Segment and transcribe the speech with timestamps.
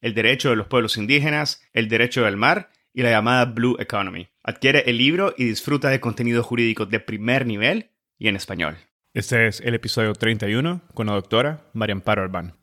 [0.00, 4.28] el derecho de los pueblos indígenas, el derecho del mar y la llamada Blue Economy.
[4.42, 8.76] Adquiere el libro y disfruta de contenido jurídico de primer nivel y en español.
[9.14, 12.54] Este es el episodio 31 con la doctora María Amparo Albán.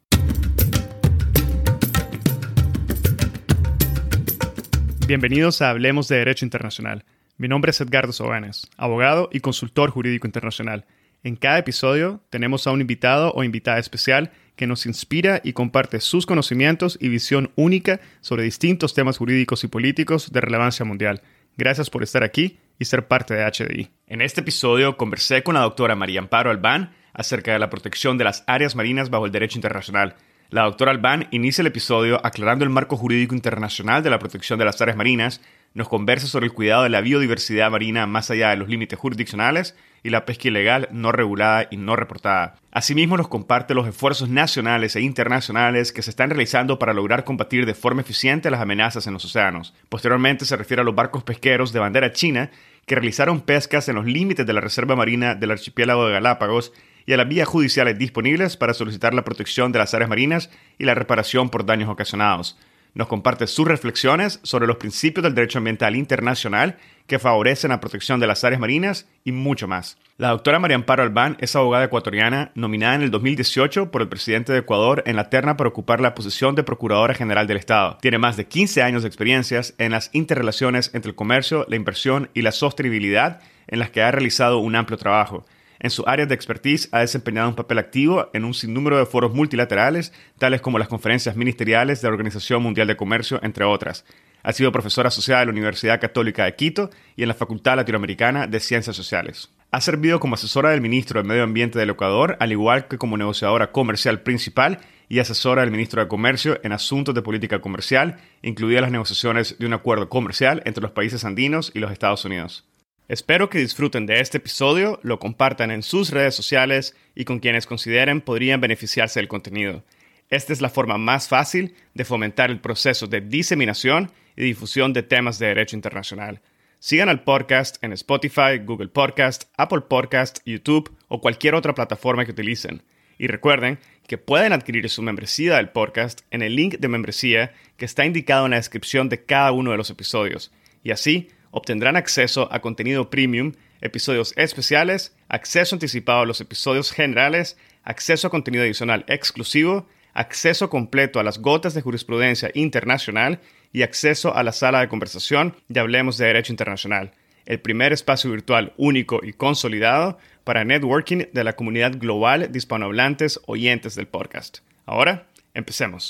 [5.07, 7.03] Bienvenidos a Hablemos de Derecho Internacional.
[7.37, 10.85] Mi nombre es Edgardo Sobanes, abogado y consultor jurídico internacional.
[11.23, 15.99] En cada episodio tenemos a un invitado o invitada especial que nos inspira y comparte
[15.99, 21.21] sus conocimientos y visión única sobre distintos temas jurídicos y políticos de relevancia mundial.
[21.57, 23.89] Gracias por estar aquí y ser parte de HDI.
[24.07, 28.23] En este episodio conversé con la doctora María Amparo Albán acerca de la protección de
[28.23, 30.15] las áreas marinas bajo el derecho internacional.
[30.49, 34.65] La doctora Albán inicia el episodio aclarando el marco jurídico internacional de la protección de
[34.65, 35.41] las áreas marinas,
[35.73, 39.75] nos conversa sobre el cuidado de la biodiversidad marina más allá de los límites jurisdiccionales
[40.03, 42.55] y la pesca ilegal no regulada y no reportada.
[42.71, 47.65] Asimismo, nos comparte los esfuerzos nacionales e internacionales que se están realizando para lograr combatir
[47.65, 49.73] de forma eficiente las amenazas en los océanos.
[49.89, 52.51] Posteriormente, se refiere a los barcos pesqueros de bandera china
[52.85, 56.73] que realizaron pescas en los límites de la Reserva Marina del Archipiélago de Galápagos
[57.05, 60.85] y a las vías judiciales disponibles para solicitar la protección de las áreas marinas y
[60.85, 62.57] la reparación por daños ocasionados
[62.93, 66.77] nos comparte sus reflexiones sobre los principios del derecho ambiental internacional
[67.07, 69.97] que favorecen la protección de las áreas marinas y mucho más.
[70.17, 74.53] La doctora María Amparo Albán es abogada ecuatoriana nominada en el 2018 por el presidente
[74.53, 77.97] de Ecuador en la terna para ocupar la posición de Procuradora General del Estado.
[77.99, 82.29] Tiene más de 15 años de experiencias en las interrelaciones entre el comercio, la inversión
[82.33, 85.45] y la sostenibilidad en las que ha realizado un amplio trabajo.
[85.83, 89.33] En su área de expertise ha desempeñado un papel activo en un sinnúmero de foros
[89.33, 94.05] multilaterales, tales como las conferencias ministeriales de la Organización Mundial de Comercio, entre otras.
[94.43, 98.47] Ha sido profesora asociada de la Universidad Católica de Quito y en la Facultad Latinoamericana
[98.47, 99.49] de Ciencias Sociales.
[99.71, 103.17] Ha servido como asesora del ministro del Medio Ambiente del Ecuador, al igual que como
[103.17, 104.79] negociadora comercial principal
[105.09, 109.65] y asesora del ministro de Comercio en asuntos de política comercial, incluidas las negociaciones de
[109.65, 112.63] un acuerdo comercial entre los países andinos y los Estados Unidos.
[113.09, 117.67] Espero que disfruten de este episodio, lo compartan en sus redes sociales y con quienes
[117.67, 119.83] consideren podrían beneficiarse del contenido.
[120.29, 125.03] Esta es la forma más fácil de fomentar el proceso de diseminación y difusión de
[125.03, 126.39] temas de derecho internacional.
[126.79, 132.31] Sigan al podcast en Spotify, Google Podcast, Apple Podcast, YouTube o cualquier otra plataforma que
[132.31, 132.83] utilicen.
[133.17, 137.85] Y recuerden que pueden adquirir su membresía del podcast en el link de membresía que
[137.85, 140.53] está indicado en la descripción de cada uno de los episodios.
[140.83, 147.57] Y así obtendrán acceso a contenido premium, episodios especiales, acceso anticipado a los episodios generales,
[147.83, 153.39] acceso a contenido adicional exclusivo, acceso completo a las gotas de jurisprudencia internacional
[153.71, 157.11] y acceso a la sala de conversación de Hablemos de Derecho Internacional,
[157.45, 163.39] el primer espacio virtual único y consolidado para networking de la comunidad global de hispanohablantes
[163.45, 164.59] oyentes del podcast.
[164.87, 166.09] Ahora, empecemos.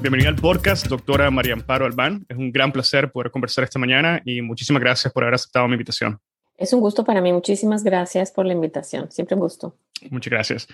[0.00, 2.24] Bienvenida al podcast, doctora María Amparo Albán.
[2.28, 5.74] Es un gran placer poder conversar esta mañana y muchísimas gracias por haber aceptado mi
[5.74, 6.18] invitación.
[6.56, 7.32] Es un gusto para mí.
[7.32, 9.10] Muchísimas gracias por la invitación.
[9.10, 9.76] Siempre un gusto.
[10.10, 10.68] Muchas gracias.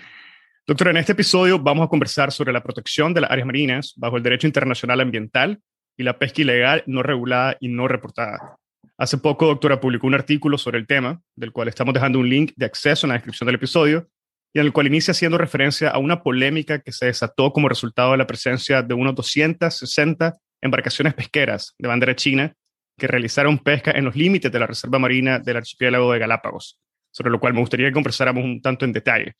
[0.67, 4.17] Doctora, en este episodio vamos a conversar sobre la protección de las áreas marinas bajo
[4.17, 5.59] el derecho internacional ambiental
[5.97, 8.57] y la pesca ilegal no regulada y no reportada.
[8.97, 12.53] Hace poco, doctora, publicó un artículo sobre el tema, del cual estamos dejando un link
[12.55, 14.07] de acceso en la descripción del episodio,
[14.55, 18.13] y en el cual inicia haciendo referencia a una polémica que se desató como resultado
[18.13, 22.53] de la presencia de unos 260 embarcaciones pesqueras de bandera china
[22.97, 26.79] que realizaron pesca en los límites de la Reserva Marina del Archipiélago de Galápagos,
[27.11, 29.33] sobre lo cual me gustaría que conversáramos un tanto en detalle.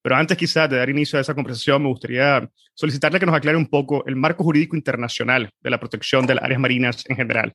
[0.00, 3.58] Pero antes quizás de dar inicio a esa conversación, me gustaría solicitarle que nos aclare
[3.58, 7.52] un poco el marco jurídico internacional de la protección de las áreas marinas en general.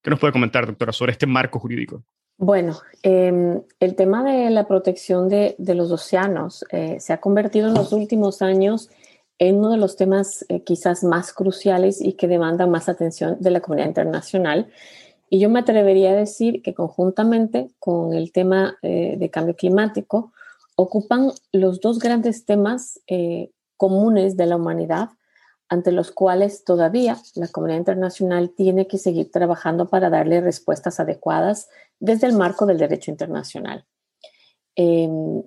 [0.00, 2.04] ¿Qué nos puede comentar, doctora, sobre este marco jurídico?
[2.42, 7.74] Bueno, em, el tema de la protección de, los océanos eh, se ha convertido en
[7.74, 8.88] los últimos años
[9.38, 13.50] en uno de los temas eh, quizás más cruciales y que demandan más atención de
[13.50, 14.70] la comunidad internacional.
[15.28, 20.32] Y yo me atrevería a decir que conjuntamente con el tema eh, de cambio climático
[20.76, 23.00] ocupan los dos grandes temas
[23.76, 25.10] comunes de la humanidad
[25.70, 31.68] ante los cuales todavía la comunidad internacional tiene que seguir trabajando para darle respuestas adecuadas
[32.00, 33.86] desde el marco del derecho internacional.
[34.74, 35.42] Em,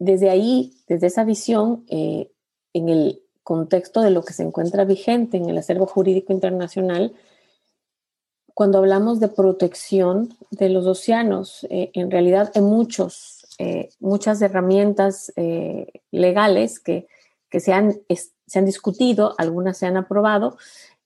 [0.00, 2.28] desde ahí, desde esa visión, eh,
[2.72, 7.14] en el contexto de lo que se encuentra vigente en el acervo jurídico internacional,
[8.54, 15.32] cuando hablamos de protección de los océanos, eh, en realidad hay muchos, eh, muchas herramientas
[16.10, 17.06] legales que,
[17.50, 18.00] que se han
[18.48, 20.56] se han discutido, algunas se han aprobado,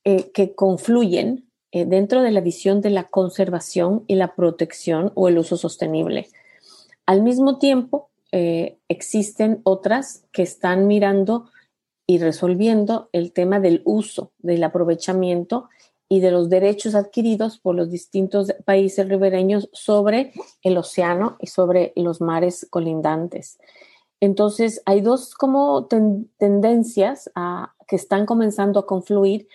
[0.04, 5.28] eh, que confluyen eh, dentro de la visión de la conservación y la protección o
[5.28, 6.28] el uso sostenible.
[7.04, 11.50] Al mismo tiempo, eh, existen otras que están mirando
[12.06, 15.68] y resolviendo el tema del uso, del aprovechamiento
[16.08, 21.92] y de los derechos adquiridos por los distintos países ribereños sobre el océano y sobre
[21.96, 23.58] los mares colindantes.
[24.22, 25.88] Entonces, hay dos como
[26.38, 27.28] tendencias
[27.88, 29.48] que están comenzando a confluir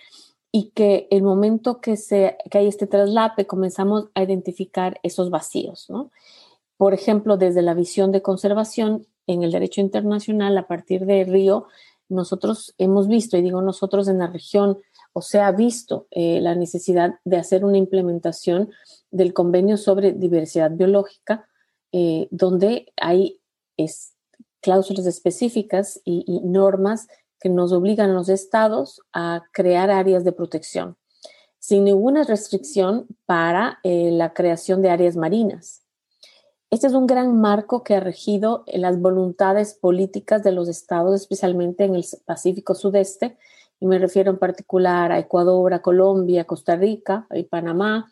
[0.52, 5.88] y que el momento que, se, que hay este traslape comenzamos a identificar esos vacíos.
[6.76, 11.68] Por ejemplo, desde la visión de conservación en el derecho internacional, a partir de Río,
[12.10, 14.76] nosotros hemos visto, y digo nosotros en la región,
[15.14, 18.68] o se ha visto eh, la necesidad de hacer una implementación
[19.10, 21.48] del convenio sobre diversidad biológica,
[21.90, 23.40] eh, donde hay
[23.78, 24.12] es,
[24.60, 27.08] cláusulas específicas y, normas
[27.40, 30.96] que nos obligan a los estados a crear áreas de protección,
[31.58, 35.82] sin ninguna restricción para eh, la creación de áreas marinas.
[36.70, 41.84] Este es un gran marco que ha regido las voluntades políticas de los estados, especialmente
[41.84, 43.38] en el Pacífico Sudeste,
[43.80, 48.10] y me refiero en particular a Ecuador, a Colombia, Costa Rica y Panamá,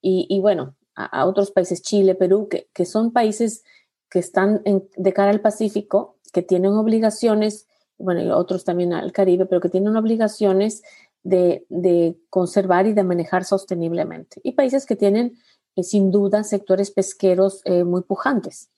[0.00, 3.62] y, bueno, a, otros países, Chile, Perú, que son países
[4.10, 7.66] que están de cara al Pacífico, que tienen obligaciones,
[7.98, 10.82] bueno, y otros también al Caribe, pero que tienen obligaciones
[11.22, 14.40] de, conservar y de manejar sosteniblemente.
[14.42, 15.38] Y países que tienen,
[15.76, 18.70] eh, sin duda, sectores pesqueros eh, muy pujantes,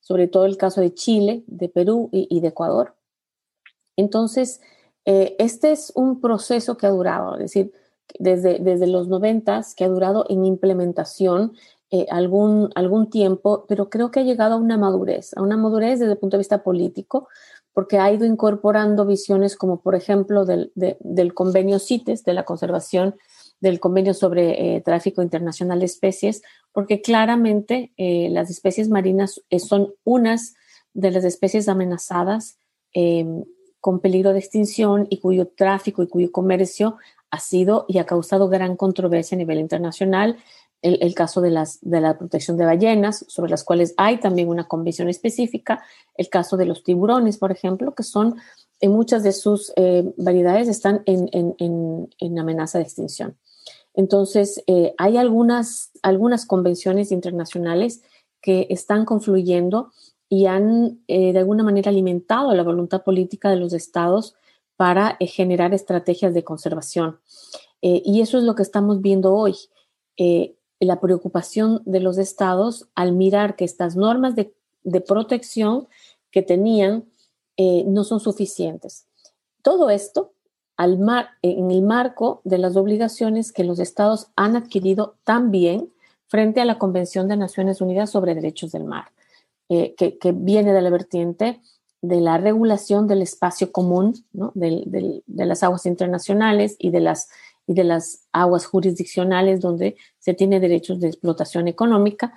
[0.00, 2.94] sobre todo el caso de Chile, de Perú y, de Ecuador.
[3.96, 4.60] Entonces,
[5.04, 7.72] eh, este es un proceso que ha durado, es decir,
[8.18, 11.54] desde, desde los noventas, que ha durado en implementación
[11.90, 15.98] eh, algún, algún tiempo, pero creo que ha llegado a una madurez, a una madurez
[15.98, 17.28] desde el punto de vista político,
[17.72, 23.16] porque ha ido incorporando visiones como, por ejemplo, del, del convenio CITES, de la conservación
[23.60, 26.42] del convenio sobre eh, tráfico internacional de especies,
[26.72, 30.54] porque claramente eh, las especies marinas son unas
[30.92, 32.58] de las especies amenazadas
[33.80, 36.96] con peligro de extinción y cuyo tráfico y cuyo comercio
[37.30, 40.36] ha sido y ha causado gran controversia a nivel internacional
[40.82, 44.68] el, caso de, las, de la protección de ballenas, sobre las cuales hay también una
[44.68, 45.82] convención específica,
[46.14, 48.36] el caso de los tiburones, por ejemplo, que son,
[48.80, 53.36] en muchas de sus eh, variedades están en, amenaza de extinción.
[53.94, 58.02] Entonces, eh, hay algunas, algunas convenciones internacionales
[58.40, 59.90] que están confluyendo
[60.28, 64.36] y han eh, de alguna manera alimentado la voluntad política de los estados
[64.76, 67.18] para generar estrategias de conservación.
[67.80, 69.56] y eso es lo que estamos viendo hoy
[70.80, 74.52] la preocupación de los estados al mirar que estas normas de,
[75.06, 75.86] protección
[76.30, 77.04] que tenían
[77.56, 79.06] eh, no son suficientes.
[79.62, 80.32] Todo esto
[80.78, 85.92] en el marco de las obligaciones que los estados han adquirido también
[86.28, 89.10] frente a la Convención de Naciones Unidas sobre Derechos del Mar,
[89.68, 91.60] eh, que, viene de la vertiente
[92.00, 97.28] de la regulación del espacio común, de las aguas internacionales y de las
[97.68, 102.32] y de las aguas jurisdiccionales donde se tiene derechos de explotación económica,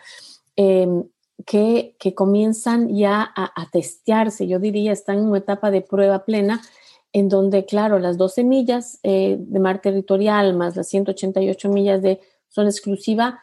[0.58, 1.06] em,
[1.46, 6.62] que, que, comienzan ya a, testearse, yo diría, están en una etapa de prueba plena,
[7.14, 12.20] en donde, claro, las 12 millas eh, de mar territorial más las 188 millas de
[12.50, 13.40] zona exclusiva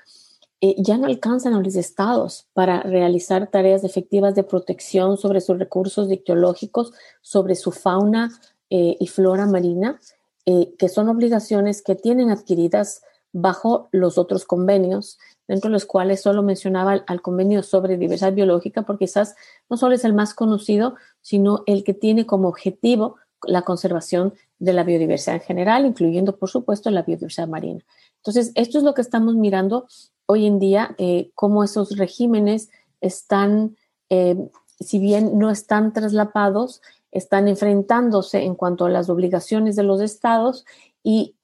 [0.61, 5.59] eh, ya no alcanzan a los estados para realizar tareas efectivas de protección sobre sus
[5.59, 8.31] recursos dictiológicos, sobre su fauna
[8.71, 9.99] eh, y flora marina
[10.45, 13.03] que son obligaciones que tienen adquiridas
[13.33, 18.83] bajo los otros convenios, dentro de los cuales solo mencionaba al, convenio sobre diversidad biológica,
[18.83, 19.35] porque quizás
[19.69, 24.73] no solo es el más conocido, sino el que tiene como objetivo la conservación de
[24.73, 27.85] la biodiversidad en general, incluyendo, por supuesto, la biodiversidad marina.
[28.17, 29.87] Entonces, esto es lo que estamos mirando
[30.27, 32.69] hoy en día, eh, cómo esos regímenes
[33.01, 33.77] están,
[34.11, 34.37] eh,
[34.81, 40.65] si bien no están traslapados, están enfrentándose en cuanto a las obligaciones de los estados
[41.03, 41.35] y,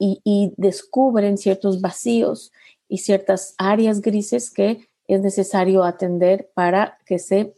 [0.56, 2.52] descubren ciertos vacíos
[2.88, 7.54] y ciertas áreas grises que es necesario atender para que se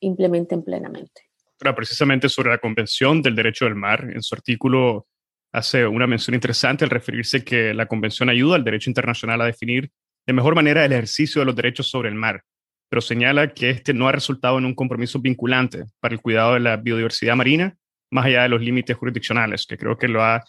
[0.00, 1.22] implementen plenamente.
[1.58, 5.06] precisamente sobre la Convención del Derecho del Mar, en su artículo
[5.52, 9.90] hace una mención interesante al referirse que la Convención ayuda al derecho internacional a definir
[10.26, 12.44] de mejor manera el ejercicio de los derechos sobre el mar,
[12.88, 16.60] pero señala que este no ha resultado en un compromiso vinculante para el cuidado de
[16.60, 17.76] la biodiversidad marina,
[18.10, 20.42] más allá de los límites jurisdiccionales, que creo que lo ha,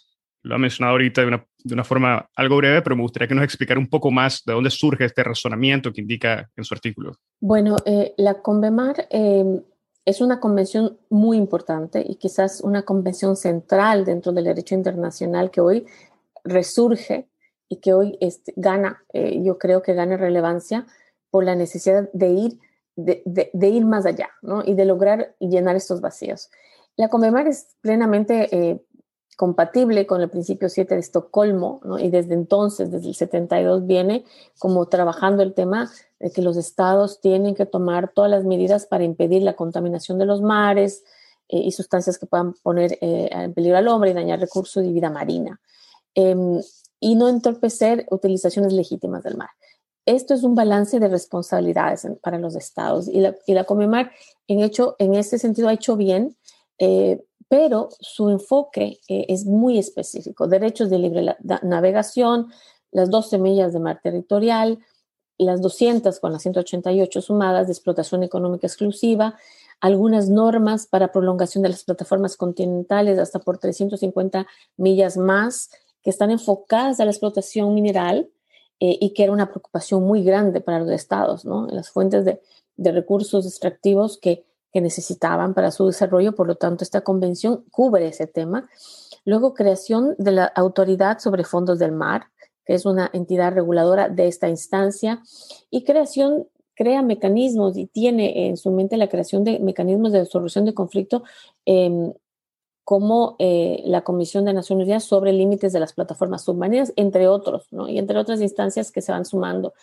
[0.44, 3.36] lo ha mencionado ahorita de una, de una forma algo breve, pero me gustaría que
[3.36, 7.14] nos explicara un poco más de dónde surge este razonamiento que indica en su artículo.
[7.42, 9.62] Bueno, eh, la Convemar eh,
[10.06, 15.62] es una convención muy importante y quizás una convención central dentro del derecho internacional que
[15.62, 15.86] hoy
[16.44, 17.28] resurge
[17.68, 20.88] y que hoy este, gana, eh, yo creo que gana relevancia
[21.32, 22.60] por la necesidad de ir,
[22.96, 24.64] de, ir más allá ¿no?
[24.66, 26.50] y de lograr llenar estos vacíos.
[26.96, 28.82] La Convemar es plenamente eh,
[29.38, 31.98] compatible con el principio 7 de Estocolmo ¿no?
[31.98, 34.26] y desde entonces, desde el 72, viene
[34.58, 39.06] como trabajando el tema de que los estados tienen que tomar todas las medidas para
[39.06, 41.04] impedir la contaminación de los mares
[41.48, 45.10] eh, y sustancias que puedan poner en peligro al hombre y dañar recursos y vida
[45.10, 45.62] marina.
[46.16, 46.60] Em,
[47.00, 49.50] y no entorpecer utilizaciones legítimas del mar.
[50.10, 54.12] Esto es un balance de responsabilidades para los estados y la, y la Comemar
[54.48, 56.36] en, hecho, en este sentido ha hecho bien,
[56.80, 60.48] eh, pero su enfoque eh, es muy específico.
[60.48, 62.48] Derechos de libre navegación,
[62.90, 64.80] las 12 millas de mar territorial,
[65.38, 69.36] las 200 con las 188 sumadas de explotación económica exclusiva,
[69.80, 75.70] algunas normas para prolongación de las plataformas continentales hasta por 350 millas más,
[76.02, 78.32] que están enfocadas a la explotación mineral
[78.80, 81.68] eh, y que era una preocupación muy grande para los estados, ¿no?
[81.68, 82.42] Las fuentes de,
[82.78, 88.08] de recursos extractivos que, que, necesitaban para su desarrollo, por lo tanto, esta convención cubre
[88.08, 88.70] ese tema.
[89.26, 92.28] Luego, creación de la Autoridad sobre Fondos del Mar,
[92.66, 95.22] que es una entidad reguladora de esta instancia,
[95.70, 96.48] y creación
[96.80, 101.24] crea mecanismos y tiene en su mente la creación de mecanismos de solución de conflicto
[101.66, 102.14] eh,
[102.90, 107.68] como eh, la Comisión de Naciones Unidas sobre límites de las plataformas submarinas, entre otros,
[107.70, 107.88] ¿no?
[107.88, 109.76] y entre otras instancias que se van sumando.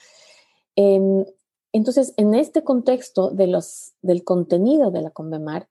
[0.74, 1.24] Em,
[1.72, 5.68] entonces, en este contexto de los, del contenido de la Convemar,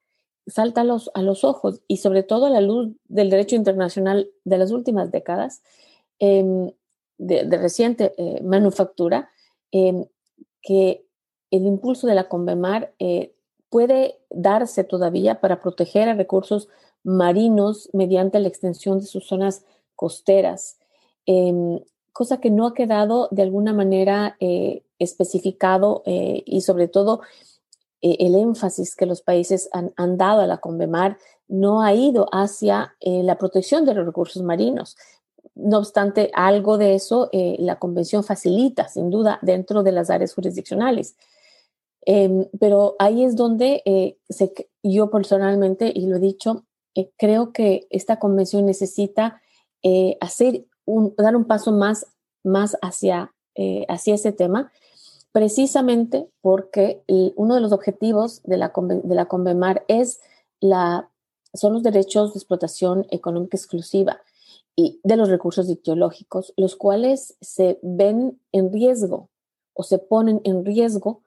[0.47, 4.29] salta a los, a los ojos y sobre todo a la luz del derecho internacional
[4.45, 5.61] de las últimas décadas,
[6.19, 6.71] em,
[7.17, 9.29] de, reciente eh, manufactura,
[9.73, 10.05] em,
[10.61, 11.05] que
[11.51, 13.35] el impulso de la Convemar eh,
[13.69, 16.69] puede darse todavía para proteger a recursos
[17.05, 19.63] marinos mediante la extensión de sus zonas
[19.95, 20.77] costeras,
[21.25, 21.79] em,
[22.11, 27.21] cosa que no ha quedado de alguna manera eh, especificado eh, y sobre todo
[28.01, 32.95] eh, el énfasis que los países han, dado a la Convemar no ha ido hacia
[33.01, 34.97] la protección de los recursos marinos.
[35.53, 41.15] No obstante, algo de eso la Convención facilita, sin duda, dentro de las áreas jurisdiccionales.
[42.01, 44.17] Em, pero ahí es donde
[44.81, 49.41] yo personalmente, y lo he dicho, eh, creo que esta convención necesita
[49.83, 52.07] eh, hacer un, dar un paso más,
[52.43, 54.71] más hacia, eh, hacia ese tema,
[55.31, 57.03] precisamente porque
[57.35, 58.71] uno de los objetivos de la,
[59.03, 60.21] de la Convemar es
[60.61, 61.09] la,
[61.53, 64.21] son los derechos de explotación económica exclusiva
[64.77, 69.29] y de los recursos ideológicos, los cuales se ven en riesgo
[69.73, 71.24] o se ponen en riesgo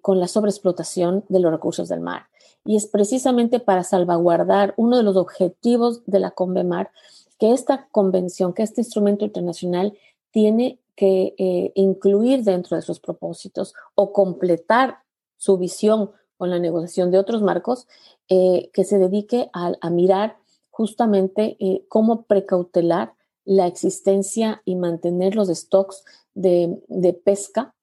[0.00, 2.28] con la sobreexplotación de los recursos del mar.
[2.64, 6.90] Y es precisamente para salvaguardar uno de los objetivos de la CONVEMAR
[7.38, 9.96] que esta convención, que este instrumento internacional
[10.30, 14.98] tiene que eh, incluir dentro de sus propósitos o completar
[15.36, 17.86] su visión con la negociación de otros marcos,
[18.28, 20.38] eh, que se dedique a, mirar
[20.70, 26.78] justamente eh, cómo precautelar la existencia y mantener los stocks de,
[27.24, 27.74] pesca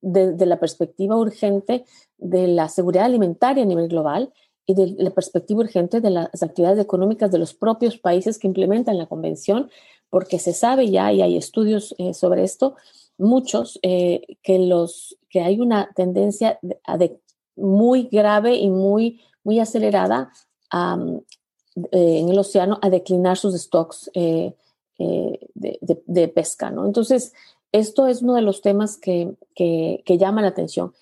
[0.00, 1.84] desde la perspectiva urgente
[2.18, 4.32] de la seguridad alimentaria a nivel global
[4.68, 8.98] y de la perspectiva urgente de las actividades económicas de los propios países que implementan
[8.98, 9.70] la convención,
[10.10, 12.76] porque se sabe ya y hay estudios eh, sobre esto,
[13.16, 17.18] muchos, eh, que, los, que hay una tendencia de,
[17.56, 20.30] muy grave y muy, muy acelerada
[20.70, 24.54] eh, en el océano a declinar sus stocks de,
[24.98, 26.70] de, pesca.
[26.70, 26.84] ¿no?
[26.84, 27.32] Entonces,
[27.72, 30.94] esto es uno de los temas que, que, llama la atención.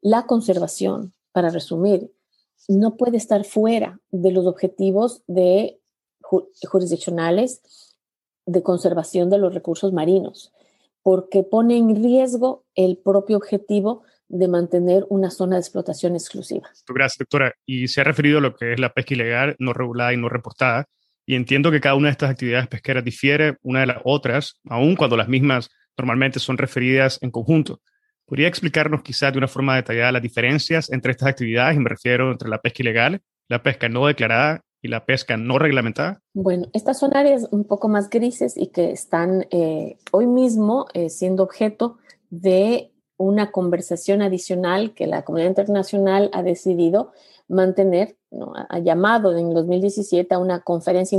[0.00, 2.10] La conservación, para resumir,
[2.68, 5.78] no puede estar fuera de los objetivos de
[6.20, 7.60] jurisdiccionales
[8.46, 10.52] de conservación de los recursos marinos,
[11.02, 16.68] porque pone en riesgo el propio objetivo de mantener una zona de explotación exclusiva.
[16.88, 17.54] Gracias, doctora.
[17.66, 20.28] Y se ha referido a lo que es la pesca ilegal, no regulada y no
[20.28, 20.86] reportada.
[21.26, 24.96] Y entiendo que cada una de estas actividades pesqueras difiere una de las otras, aun
[24.96, 27.80] cuando las mismas normalmente son referidas en conjunto.
[28.26, 31.76] ¿Podría explicarnos quizás de una forma detallada las diferencias entre estas actividades?
[31.76, 35.58] Y me refiero entre la pesca ilegal, la pesca no declarada y la pesca no
[35.58, 36.20] reglamentada?
[36.34, 41.08] Bueno, estas son áreas un poco más grises y que están eh, hoy mismo eh,
[41.08, 41.96] siendo objeto
[42.28, 47.12] de una conversación adicional que la comunidad internacional ha decidido
[47.48, 48.16] mantener,
[48.68, 51.16] ha llamado en 2017 a una conferencia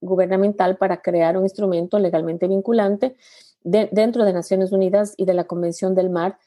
[0.00, 3.16] intergubernamental para crear un instrumento legalmente vinculante
[3.62, 6.38] dentro de Naciones Unidas y de la Convención del Mar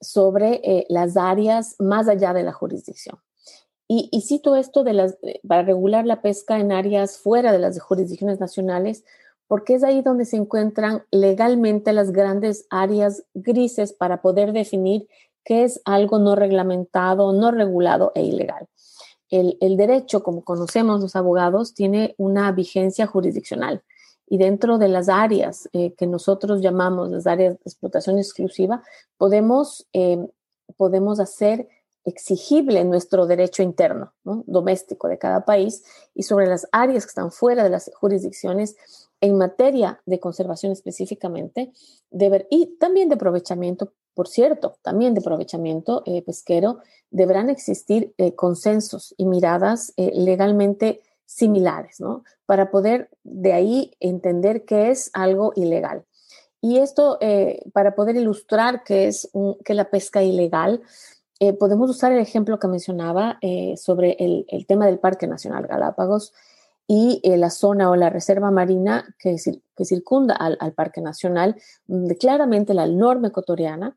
[0.00, 3.18] sobre eh, las áreas más allá de la jurisdicción.
[3.88, 7.78] Y, cito esto de las, eh, para regular la pesca en áreas fuera de las
[7.78, 9.04] jurisdicciones nacionales,
[9.46, 15.08] porque es ahí donde se encuentran legalmente las grandes áreas grises para poder definir
[15.44, 18.66] qué es algo no reglamentado, no regulado e ilegal.
[19.32, 23.82] El, derecho, como conocemos los abogados, tiene una vigencia jurisdiccional.
[24.28, 28.82] Y dentro de las áreas eh, que nosotros llamamos las áreas de explotación exclusiva,
[29.16, 30.18] podemos, eh,
[30.76, 31.66] podemos hacer
[32.04, 35.82] exigible nuestro derecho interno, doméstico de cada país,
[36.14, 38.76] y sobre las áreas que están fuera de las jurisdicciones
[39.22, 41.72] en materia de conservación específicamente,
[42.50, 46.78] y también de aprovechamiento, por cierto, también de aprovechamiento eh, pesquero,
[47.10, 52.24] deberán existir eh, consensos y miradas eh, legalmente similares, ¿no?
[52.46, 56.04] Para poder de ahí entender qué es algo ilegal.
[56.60, 57.18] Y esto,
[57.72, 59.28] para poder ilustrar qué es
[59.64, 60.80] que la pesca ilegal,
[61.42, 66.32] eh, podemos usar el ejemplo que mencionaba eh, sobre el, tema del Parque Nacional Galápagos
[66.86, 69.34] y eh, la zona o la reserva marina que,
[69.76, 71.56] que circunda al, Parque Nacional,
[71.88, 73.96] donde claramente la norma ecuatoriana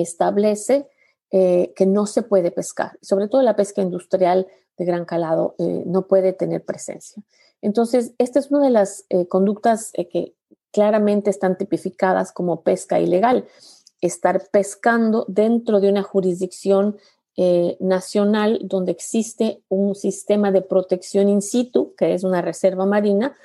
[0.00, 0.86] establece
[1.30, 4.46] que no se puede pescar, sobre todo la pesca industrial
[4.78, 7.22] de gran calado no puede tener presencia.
[7.60, 10.32] Entonces, esta es una de las conductas que
[10.72, 13.44] claramente están tipificadas como pesca ilegal
[14.00, 16.96] estar pescando dentro de una jurisdicción
[17.36, 23.36] eh, nacional donde existe un sistema de protección in situ, que es una reserva marina,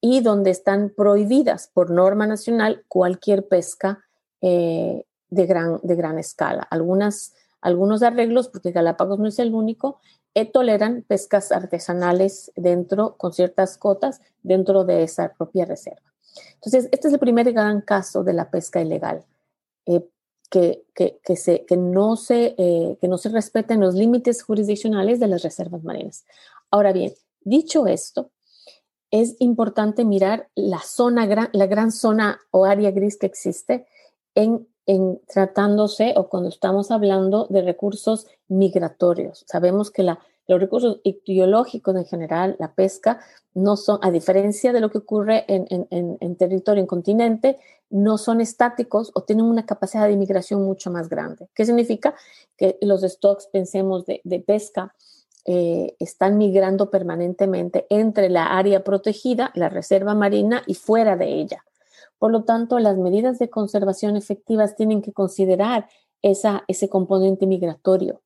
[0.00, 4.04] y donde están prohibidas por norma nacional cualquier pesca
[4.40, 6.66] eh, de, gran, de gran escala.
[6.70, 10.00] Algunas, algunos arreglos, porque Galápagos no es el único,
[10.34, 16.12] eh, toleran pescas artesanales dentro, con ciertas cotas, dentro de esa propia reserva.
[16.54, 19.24] Entonces, este es el primer gran caso de la pesca ilegal.
[19.86, 20.06] Eh,
[20.50, 25.26] que, que, se, que, no se, eh, que no se respeten los límites jurisdiccionales de
[25.28, 26.24] las reservas marinas.
[26.70, 28.30] Ahora bien, dicho esto,
[29.10, 33.86] es importante mirar la zona, gran, la gran zona o área gris que existe
[34.34, 39.44] en, en tratándose o cuando estamos hablando de recursos migratorios.
[39.46, 43.20] Sabemos que la, los recursos ictiológicos en general, la pesca,
[43.54, 47.58] no son, a diferencia de lo que ocurre en, territorio, en continente,
[47.90, 51.48] no son estáticos o tienen una capacidad de inmigración mucho más grande.
[51.54, 52.14] ¿Qué significa?
[52.56, 54.94] Que los stocks, pensemos, de, de pesca,
[55.48, 61.64] eh, están migrando permanentemente entre la área protegida, la reserva marina y fuera de ella.
[62.18, 65.88] Por lo tanto, las medidas de conservación efectivas tienen que considerar
[66.22, 68.22] ese componente migratorio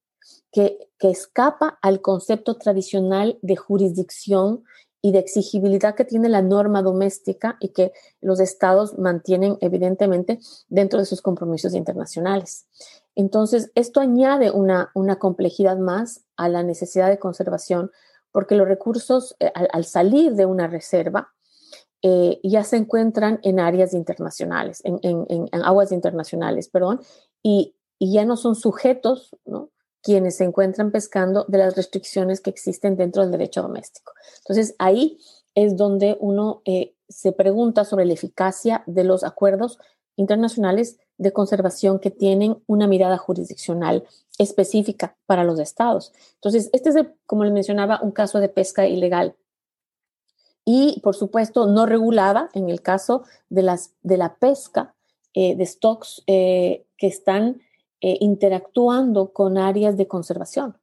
[0.53, 4.65] que, escapa al concepto tradicional de jurisdicción
[5.01, 10.99] y de exigibilidad que tiene la norma doméstica y que los estados mantienen evidentemente dentro
[10.99, 12.67] de sus compromisos internacionales.
[13.15, 17.91] Entonces, esto añade una, complejidad más a la necesidad de conservación
[18.31, 21.33] porque los recursos eh, al, salir de una reserva
[22.03, 27.01] eh, ya se encuentran en áreas internacionales, en, aguas internacionales, perdón,
[27.43, 29.71] y, y, ya no son sujetos ¿no?
[30.03, 34.13] quienes se encuentran pescando de las restricciones que existen dentro del derecho doméstico.
[34.39, 35.19] Entonces, ahí
[35.55, 39.79] es donde uno eh, se pregunta sobre la eficacia de los acuerdos
[40.17, 44.05] internacionales de conservación que tienen una mirada jurisdiccional
[44.39, 46.13] específica para los estados.
[46.37, 49.35] Entonces, este es, como les mencionaba, un caso de pesca ilegal.
[50.65, 54.95] Y, por supuesto, no regulada en el caso de, las, de la pesca
[55.35, 57.61] eh, de stocks eh, que están
[58.01, 60.77] eh, interactuando con áreas de conservación,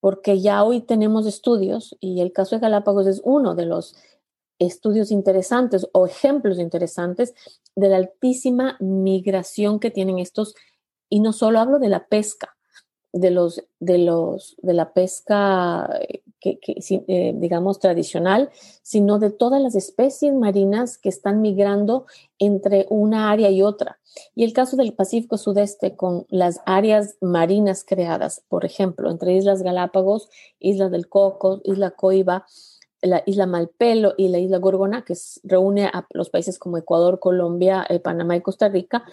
[0.00, 3.96] porque ya hoy tenemos estudios y el caso de Galápagos es uno de los
[4.58, 7.34] estudios interesantes o ejemplos interesantes
[7.76, 10.54] de la altísima migración que tienen estos,
[11.08, 12.56] y no solo hablo de la pesca,
[13.12, 18.50] de los de los de la pesca eh, que, eh, digamos, tradicional,
[18.82, 22.06] sino de todas las especies marinas que están migrando
[22.38, 23.98] entre una área y otra.
[24.34, 29.62] Y el caso del Pacífico Sudeste con las áreas marinas creadas, por ejemplo, entre Islas
[29.62, 32.46] Galápagos, Isla del Coco, Isla Coiba,
[33.02, 37.86] la isla Malpelo y la isla Gorgona, que reúne a los países como Ecuador, Colombia,
[37.88, 39.04] eh, Panamá y Costa Rica,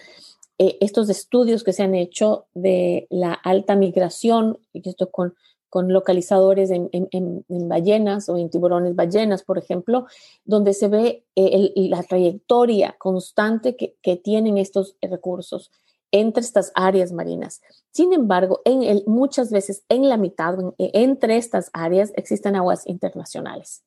[0.58, 5.34] estos estudios que se han hecho de la alta migración, y esto con,
[5.70, 10.06] con localizadores en, ballenas o en tiburones ballenas, por ejemplo,
[10.44, 15.70] donde se ve la trayectoria constante que, que tienen estos recursos
[16.10, 17.60] entre estas áreas marinas.
[17.90, 23.84] Sin embargo, en muchas veces en la mitad, entre estas áreas, existen aguas internacionales,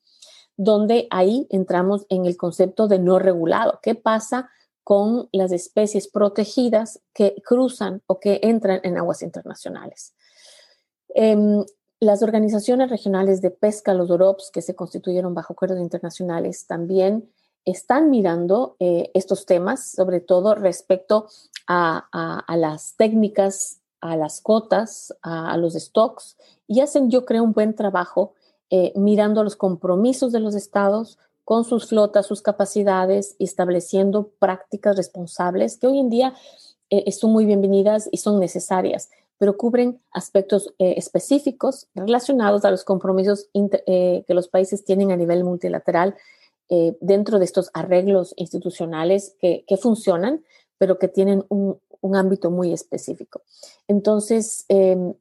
[0.55, 3.79] donde ahí entramos en el concepto de no regulado.
[3.81, 4.49] ¿Qué pasa
[4.83, 10.13] con las especies protegidas que cruzan o que entran en aguas internacionales?
[11.09, 11.63] Em,
[11.99, 17.29] las organizaciones regionales de pesca, los OROPS, que se constituyeron bajo acuerdos internacionales, también
[17.63, 21.27] están mirando eh, estos temas, sobre todo respecto
[21.67, 22.07] a,
[22.49, 28.33] las técnicas, a las cotas, a, los stocks, y hacen, yo creo, un buen trabajo
[28.71, 31.19] eh, mirando los compromisos de los estados
[31.51, 36.33] con sus flotas, sus capacidades, estableciendo prácticas responsables que hoy en día
[36.89, 43.49] eh, son muy bienvenidas y son necesarias, pero cubren aspectos específicos relacionados a los compromisos
[43.53, 46.15] que los países tienen a nivel multilateral
[46.69, 50.45] eh, dentro de estos arreglos institucionales que, funcionan,
[50.77, 51.81] pero que tienen un,
[52.15, 53.41] ámbito muy específico.
[53.89, 54.65] Entonces,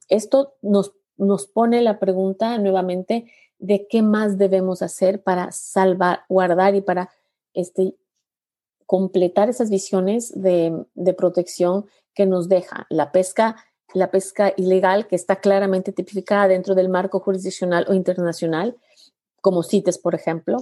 [0.09, 3.27] esto nos, nos pone la pregunta nuevamente
[3.61, 7.11] de qué más debemos hacer para salvaguardar y para
[7.55, 7.95] este,
[8.87, 13.57] completar esas visiones de, de, protección que nos deja la pesca,
[13.95, 18.77] la pesca ilegal que está claramente tipificada dentro del marco jurisdiccional o internacional,
[19.41, 20.59] como CITES, por ejemplo,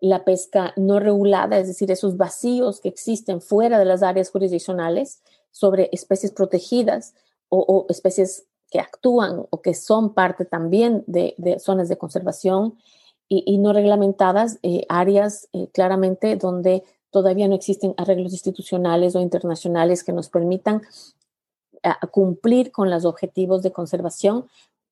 [0.00, 5.22] la pesca no regulada, es decir, esos vacíos que existen fuera de las áreas jurisdiccionales
[5.50, 7.14] sobre especies protegidas
[7.48, 12.74] o, especies que actúan o que son parte también de, zonas de conservación
[13.28, 20.02] y, no reglamentadas, eh, áreas eh, claramente donde todavía no existen arreglos institucionales o internacionales
[20.02, 20.82] que nos permitan
[22.10, 24.46] cumplir con los objetivos de conservación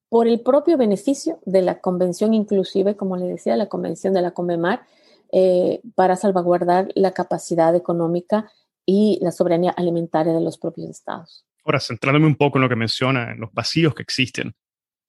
[0.09, 4.31] por el propio beneficio de la convención, inclusive, como le decía, la convención de la
[4.31, 4.87] Convemar,
[5.33, 8.49] eh, para salvaguardar la capacidad económica
[8.87, 11.45] y la soberanía alimentaria de los propios estados.
[11.64, 14.55] Ahora, centrándome un poco en lo que menciona, en los vacíos que existen,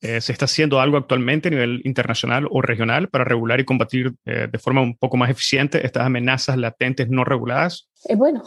[0.02, 4.14] eh, ¿se está haciendo algo actualmente a nivel internacional o regional para regular y combatir
[4.26, 7.90] eh, de forma un poco más eficiente estas amenazas latentes no reguladas?
[8.18, 8.44] bueno,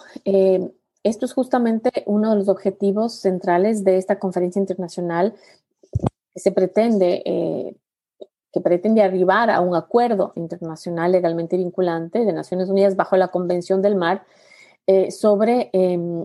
[1.02, 5.34] esto es justamente uno de los objetivos centrales de esta conferencia internacional
[6.34, 7.22] que se pretende
[8.56, 13.82] que pretende arribar a un acuerdo internacional legalmente vinculante de Naciones Unidas bajo la Convención
[13.82, 14.24] del Mar
[14.86, 16.24] eh, sobre, em,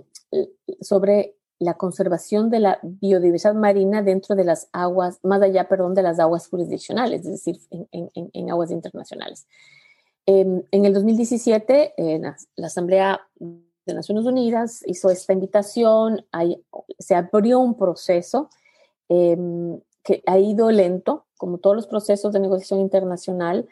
[0.80, 6.02] sobre la conservación de la biodiversidad marina dentro de las aguas, más allá, perdón, de
[6.02, 7.60] las aguas jurisdiccionales, es decir,
[7.92, 9.46] en, aguas internacionales.
[10.26, 11.94] Em, en el 2017,
[12.56, 16.26] la, Asamblea de Naciones Unidas hizo esta invitación,
[16.98, 18.50] se abrió un proceso
[19.08, 23.68] em, que ha ido lento, como todos los procesos de negociación internacional,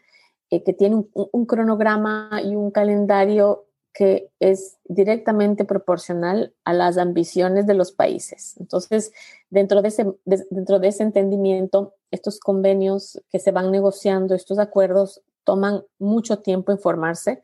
[0.52, 7.68] eh, que tiene un, cronograma y un calendario que es directamente proporcional a las ambiciones
[7.68, 8.56] de los países.
[8.60, 9.12] Entonces,
[9.50, 15.22] dentro de ese, dentro de ese entendimiento, estos convenios que se van negociando, estos acuerdos,
[15.44, 17.42] toman mucho tiempo en formarse.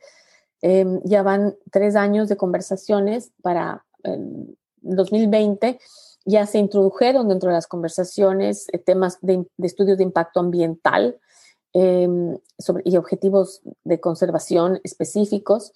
[0.62, 5.80] Em, ya van tres años de conversaciones para el 2020
[6.26, 11.20] ya se introdujeron dentro de las conversaciones eh, temas de, estudios de impacto ambiental
[11.74, 12.38] em,
[12.84, 15.72] y objetivos de conservación específicos.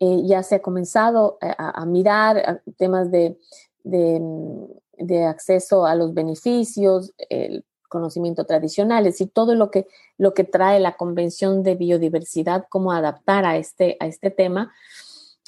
[0.00, 3.36] Eh, ya se ha comenzado a, mirar temas de,
[3.84, 9.86] de, acceso a los beneficios, el conocimiento tradicional, es decir, todo lo que,
[10.16, 14.72] lo que trae la Convención de Biodiversidad, cómo adaptar a este, a este tema.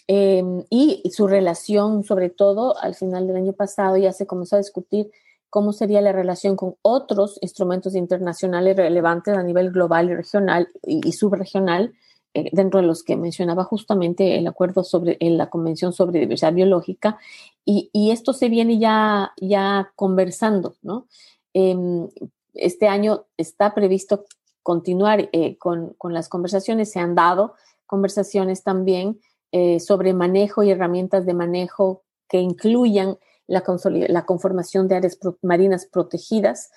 [0.06, 4.58] Em, y su relación, sobre todo al final del año pasado, ya se comenzó a
[4.58, 5.10] discutir
[5.48, 11.12] cómo sería la relación con otros instrumentos internacionales relevantes a nivel global y regional y,
[11.12, 11.94] subregional,
[12.34, 17.18] eh, dentro de los que mencionaba justamente el acuerdo sobre la Convención sobre Diversidad Biológica,
[17.64, 21.06] y, esto se viene ya, ya conversando, ¿no?
[21.54, 22.08] Em,
[22.54, 24.24] este año está previsto
[24.62, 27.54] continuar eh, con, con las conversaciones, se han dado
[27.86, 29.20] conversaciones también
[29.52, 33.62] eh, sobre manejo y herramientas de manejo que incluyan la,
[34.08, 36.70] la conformación de áreas marinas protegidas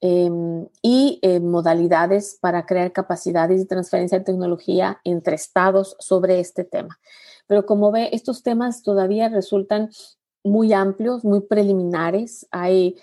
[0.00, 6.64] em, y eh, modalidades para crear capacidades y transferencia de tecnología entre estados sobre este
[6.64, 6.98] tema.
[7.46, 9.90] Pero como ve, estos temas todavía resultan
[10.44, 12.46] muy amplios, muy preliminares.
[12.50, 12.96] Hay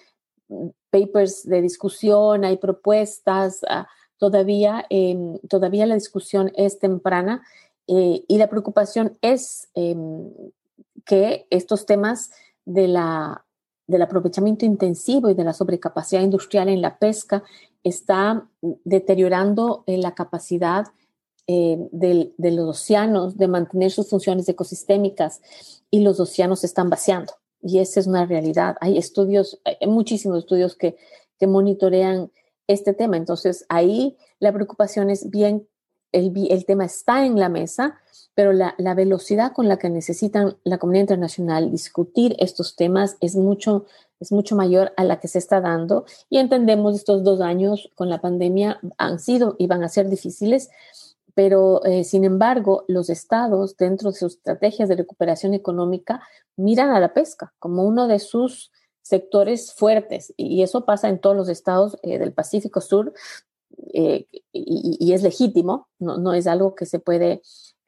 [0.48, 7.44] mm, papers de discusión, hay propuestas, ah, todavía, em, todavía la discusión es temprana
[7.88, 10.32] eh, y la preocupación es em,
[11.06, 12.32] que estos temas
[12.66, 13.45] de la,
[13.88, 17.44] del aprovechamiento intensivo y de la sobrecapacidad industrial en la pesca
[17.84, 18.48] está
[18.84, 20.88] deteriorando eh, la capacidad
[21.48, 25.42] eh, de, los océanos de mantener sus funciones ecosistémicas
[25.92, 27.34] y los océanos se están vaciando.
[27.62, 28.76] Y esa es una realidad.
[28.82, 30.98] Hay estudios, hay muchísimos estudios que,
[31.40, 32.32] que monitorean
[32.68, 33.18] este tema.
[33.18, 35.68] Entonces, ahí la preocupación es bien,
[36.16, 38.00] el, tema está en la mesa,
[38.34, 43.36] pero la, la, velocidad con la que necesitan la comunidad internacional discutir estos temas es
[43.36, 43.86] mucho,
[44.20, 46.06] es mucho mayor a la que se está dando.
[46.30, 50.70] Y entendemos estos dos años con la pandemia han sido y van a ser difíciles,
[51.34, 56.22] pero eh, sin embargo, los estados, dentro de sus estrategias de recuperación económica,
[56.56, 58.72] miran a la pesca como uno de sus
[59.06, 60.34] sectores fuertes.
[60.36, 63.14] Y eso pasa en todos los estados eh, del Pacífico Sur
[63.94, 67.42] eh, y, es legítimo, no, no es algo que se puede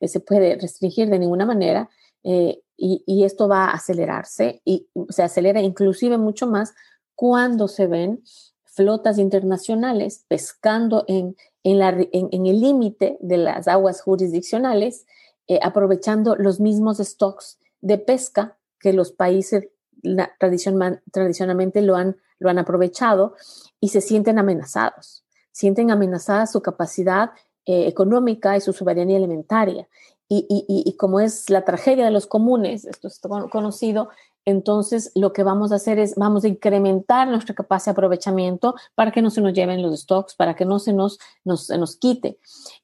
[0.06, 1.90] se puede restringir de ninguna manera
[2.24, 6.76] eh, y, esto va a acelerarse y se acelera inclusive mucho más
[7.16, 8.22] cuando se ven
[8.66, 15.08] flotas internacionales pescando en, en, la, en, el límite de las aguas jurisdiccionales,
[15.48, 19.70] eh, aprovechando los mismos stocks de pesca que los países
[20.04, 23.34] la, tradicionalmente lo han, lo han aprovechado
[23.80, 25.26] y se sienten amenazados,
[25.58, 27.32] sienten amenazada su capacidad
[27.66, 29.88] eh, económica y su soberanía alimentaria.
[30.30, 34.10] Y, y, y, como es la tragedia de los comunes, esto es conocido,
[34.46, 39.12] entonces lo que vamos a hacer es, vamos a incrementar nuestra capacidad de aprovechamiento para
[39.12, 42.40] que no se nos lleven los stocks, para que no se nos, nos, nos quite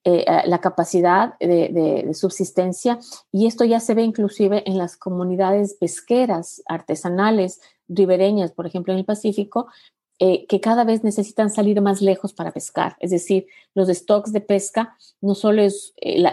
[0.05, 2.97] eh, eh, la capacidad de, de, de, subsistencia.
[3.31, 7.59] Y esto ya se ve inclusive en las comunidades pesqueras artesanales
[7.89, 9.67] ribereñas, por ejemplo, en el Pacífico,
[10.25, 12.95] eh, que cada vez necesitan salir más lejos para pescar.
[13.01, 16.23] Es decir, los stocks de pesca no solo es eh,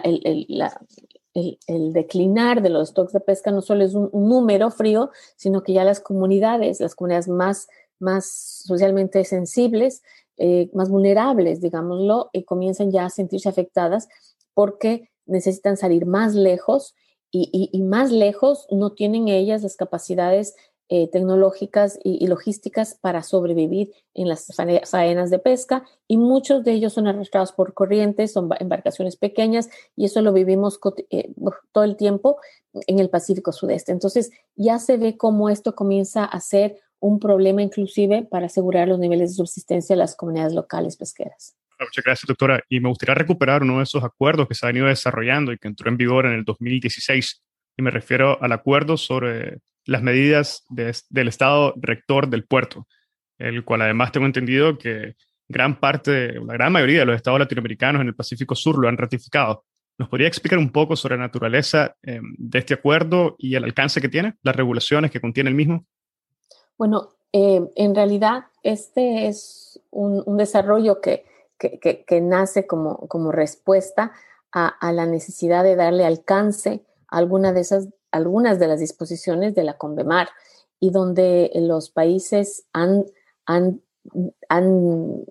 [1.34, 5.72] el, declinar de los stocks de pesca, no solo es un, número frío, sino que
[5.72, 7.66] ya las comunidades, las comunidades más,
[7.98, 10.04] más socialmente sensibles,
[10.36, 14.08] eh, más vulnerables, digámoslo, comienzan ya a sentirse afectadas
[14.54, 16.94] porque necesitan salir más lejos
[17.32, 20.54] y, y, más lejos no tienen ellas las capacidades
[20.92, 24.52] eh, tecnológicas y, logísticas para sobrevivir en las
[24.90, 30.06] faenas de pesca y muchos de ellos son arrastrados por corrientes, son embarcaciones pequeñas y
[30.06, 31.32] eso lo vivimos eh,
[31.70, 32.40] todo el tiempo
[32.88, 33.92] en el Pacífico Sudeste.
[33.92, 38.98] Entonces ya se ve cómo esto comienza a ser un problema inclusive para asegurar los
[38.98, 41.56] niveles de subsistencia de las comunidades locales pesqueras.
[41.78, 42.64] Muchas gracias, doctora.
[42.68, 45.68] Y me gustaría recuperar uno de esos acuerdos que se han ido desarrollando y que
[45.68, 47.42] entró en vigor en el 2016.
[47.76, 52.86] Y me refiero al acuerdo sobre las medidas del Estado rector del puerto,
[53.38, 55.16] el cual además tengo entendido que
[55.48, 58.96] gran parte, la gran mayoría de los estados latinoamericanos en el Pacífico Sur lo han
[58.96, 59.64] ratificado.
[59.98, 64.00] ¿Nos podría explicar un poco sobre la naturaleza em, de este acuerdo y el alcance
[64.00, 65.84] que tiene, las regulaciones que contiene el mismo?
[66.78, 71.24] Bueno, eh, en realidad este es un, desarrollo que,
[71.58, 74.12] que, nace como, como respuesta
[74.52, 79.54] a, a, la necesidad de darle alcance a alguna de esas algunas de las disposiciones
[79.54, 80.28] de la CONVEMAR
[80.78, 83.06] y donde los países han,
[83.46, 83.82] han,
[84.48, 85.24] han,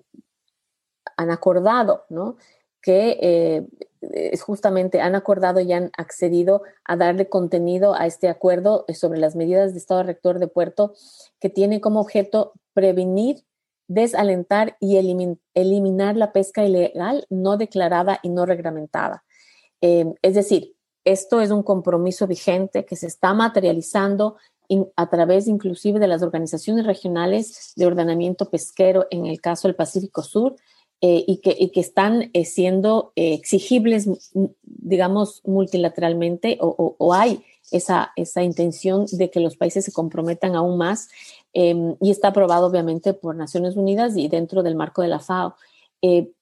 [1.16, 2.36] acordado, ¿no?
[2.80, 9.18] que eh, justamente han acordado y han accedido a darle contenido a este acuerdo sobre
[9.18, 10.94] las medidas de Estado rector de puerto
[11.40, 13.44] que tiene como objeto prevenir,
[13.88, 14.96] desalentar y
[15.54, 19.24] eliminar la pesca ilegal no declarada y no reglamentada.
[19.82, 24.36] Eh, es decir, esto es un compromiso vigente que se está materializando
[24.96, 30.22] a través inclusive de las organizaciones regionales de ordenamiento pesquero, en el caso del Pacífico
[30.22, 30.56] Sur,
[31.02, 34.06] eh, y, que, y, que, están eh, siendo eh, exigibles,
[34.62, 40.76] digamos, multilateralmente, o, o, hay esa, esa, intención de que los países se comprometan aún
[40.76, 41.08] más,
[41.54, 45.54] em, y está aprobado obviamente por Naciones Unidas y dentro del marco de la FAO.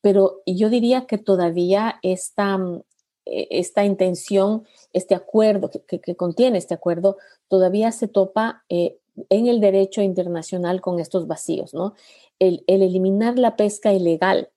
[0.01, 2.83] pero yo diría que todavía esta, eh,
[3.31, 7.17] esta intención, este acuerdo que, contiene este acuerdo,
[7.49, 11.95] todavía se topa eh, en el derecho internacional con estos vacíos, ¿no?
[12.39, 14.51] El, eliminar la pesca ilegal,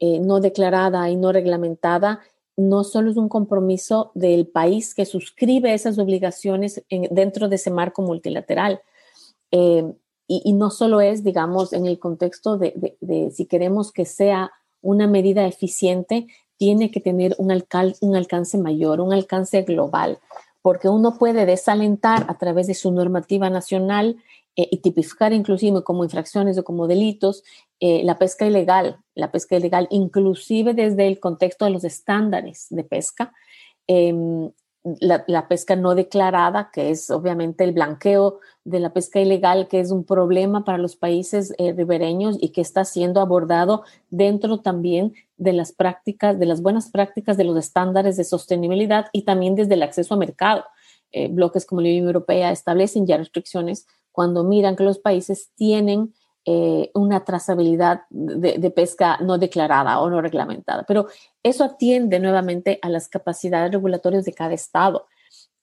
[0.00, 2.20] eh, no declarada y no reglamentada,
[2.56, 8.02] no solo es un compromiso del país que suscribe esas obligaciones dentro de ese marco
[8.02, 8.80] multilateral,
[10.28, 15.46] y, no solo es, digamos, en el contexto de si queremos que sea una medida
[15.46, 16.26] eficiente,
[16.62, 20.20] tiene que tener un, alcance mayor, un alcance global,
[20.62, 24.22] porque uno puede desalentar a través de su normativa nacional
[24.54, 27.42] eh, y tipificar inclusive como infracciones o como delitos
[27.80, 32.84] eh, la pesca ilegal, la pesca ilegal inclusive desde el contexto de los estándares de
[32.84, 33.32] pesca.
[33.88, 34.52] Em,
[34.84, 39.90] la, pesca no declarada, que es obviamente el blanqueo de la pesca ilegal, que es
[39.90, 45.52] un problema para los países eh, ribereños y que está siendo abordado dentro también de
[45.52, 49.82] las prácticas, de las buenas prácticas de los estándares de sostenibilidad y también desde el
[49.82, 50.64] acceso a mercado.
[51.12, 56.12] Eh, bloques como la Unión Europea establecen ya restricciones cuando miran que los países tienen
[56.44, 60.84] eh, una trazabilidad de, pesca no declarada o no reglamentada.
[60.88, 61.06] Pero
[61.42, 65.06] eso atiende nuevamente a las capacidades regulatorias de cada estado.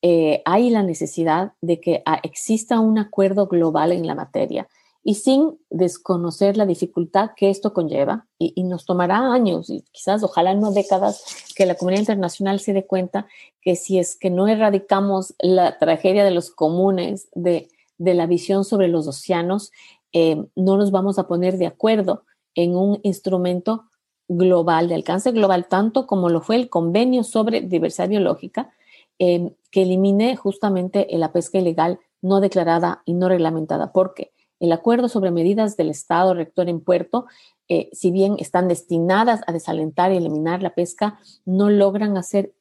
[0.01, 4.69] Eh, hay la necesidad de que ah, exista un acuerdo global en la materia
[5.03, 10.53] y sin desconocer la dificultad que esto conlleva, y, nos tomará años y quizás ojalá
[10.53, 11.23] no décadas
[11.55, 13.27] que la comunidad internacional se dé cuenta
[13.61, 18.63] que si es que no erradicamos la tragedia de los comunes, de, de la visión
[18.63, 19.71] sobre los océanos,
[20.13, 22.23] eh, no nos vamos a poner de acuerdo
[22.55, 23.85] en un instrumento
[24.27, 28.71] global, de alcance global, tanto como lo fue el convenio sobre diversidad biológica,
[29.17, 35.07] eh, que elimine justamente la pesca ilegal no declarada y no reglamentada, porque el acuerdo
[35.07, 37.25] sobre medidas del Estado rector en puerto,
[37.69, 42.53] eh, si bien están destinadas a desalentar y eliminar la pesca, no logran hacer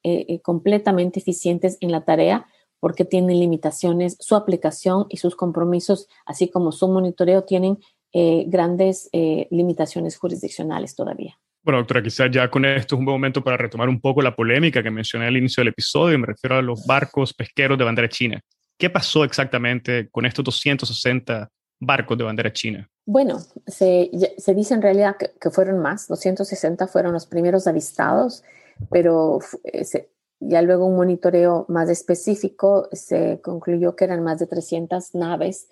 [0.42, 2.46] completamente eficientes en la tarea
[2.80, 7.78] porque tienen limitaciones, su aplicación y sus compromisos, así como su monitoreo, tienen
[8.12, 11.38] eh, grandes eh, limitaciones jurisdiccionales todavía.
[11.62, 14.34] Bueno, doctora, quizás ya con esto es un buen momento para retomar un poco la
[14.34, 18.08] polémica que mencioné al inicio del episodio, me refiero a los barcos pesqueros de bandera
[18.08, 18.40] china.
[18.78, 22.88] ¿Qué pasó exactamente con estos 260 barcos de bandera china?
[23.04, 28.44] Bueno, se, se dice en realidad que, que, fueron más, 260 fueron los primeros avistados,
[28.90, 34.46] pero eh, se, ya luego un monitoreo más específico se concluyó que eran más de
[34.46, 35.68] 300 naves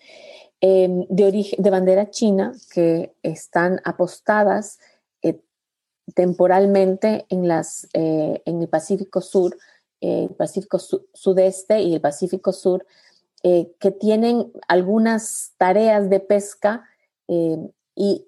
[0.61, 4.79] em, de, origen, de bandera china que están apostadas
[5.23, 5.41] eh,
[6.15, 9.57] temporalmente en, las, eh, en el Pacífico Sur,
[10.01, 12.87] el Pacífico Sudeste y el Pacífico Sur,
[13.43, 16.85] eh, que tienen algunas tareas de pesca
[17.29, 18.27] em, y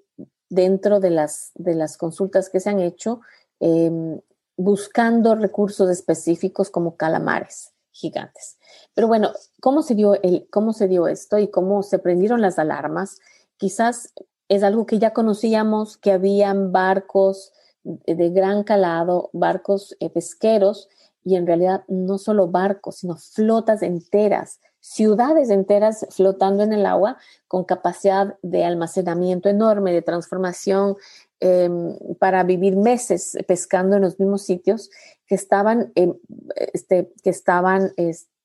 [0.48, 3.20] dentro de las, de las consultas que se han hecho,
[3.61, 4.20] em,
[4.59, 8.59] buscando recursos específicos como calamares gigantes.
[8.94, 12.59] Pero bueno, ¿cómo se dio, el, cómo se dio esto y cómo se prendieron las
[12.59, 13.18] alarmas?
[13.57, 14.12] Quizás
[14.49, 17.53] es algo que ya conocíamos, que habían barcos
[17.85, 20.88] de gran calado, barcos eh, pesqueros,
[21.25, 27.18] y en realidad no solo barcos, sino flotas enteras, ciudades enteras flotando en el agua
[27.47, 30.97] con capacidad de almacenamiento enorme, de transformación
[31.40, 34.90] Em, para vivir meses pescando en los mismos sitios
[35.24, 37.92] que estaban, este, que estaban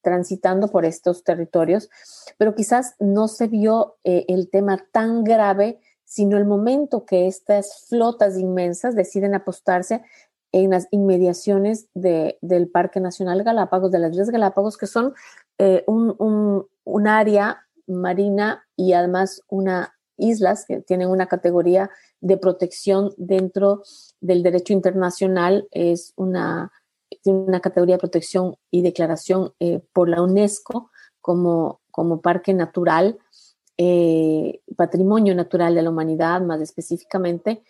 [0.03, 1.89] transitando por estos territorios,
[2.37, 7.87] pero quizás no se vio eh, el tema tan grave, sino el momento que estas
[7.87, 10.03] flotas inmensas deciden apostarse
[10.51, 15.15] en las inmediaciones de, del Parque Nacional Galápagos, de las Islas Galápagos, que son
[15.57, 21.89] eh, un, un, un área marina y además una islas que tienen una categoría
[22.21, 23.83] de protección dentro
[24.21, 26.71] del derecho internacional, es una,
[27.25, 30.89] una categoría de protección y declaración eh, por la UNESCO
[31.21, 33.17] como, como parque natural,
[33.77, 37.63] eh, patrimonio natural de la humanidad más específicamente,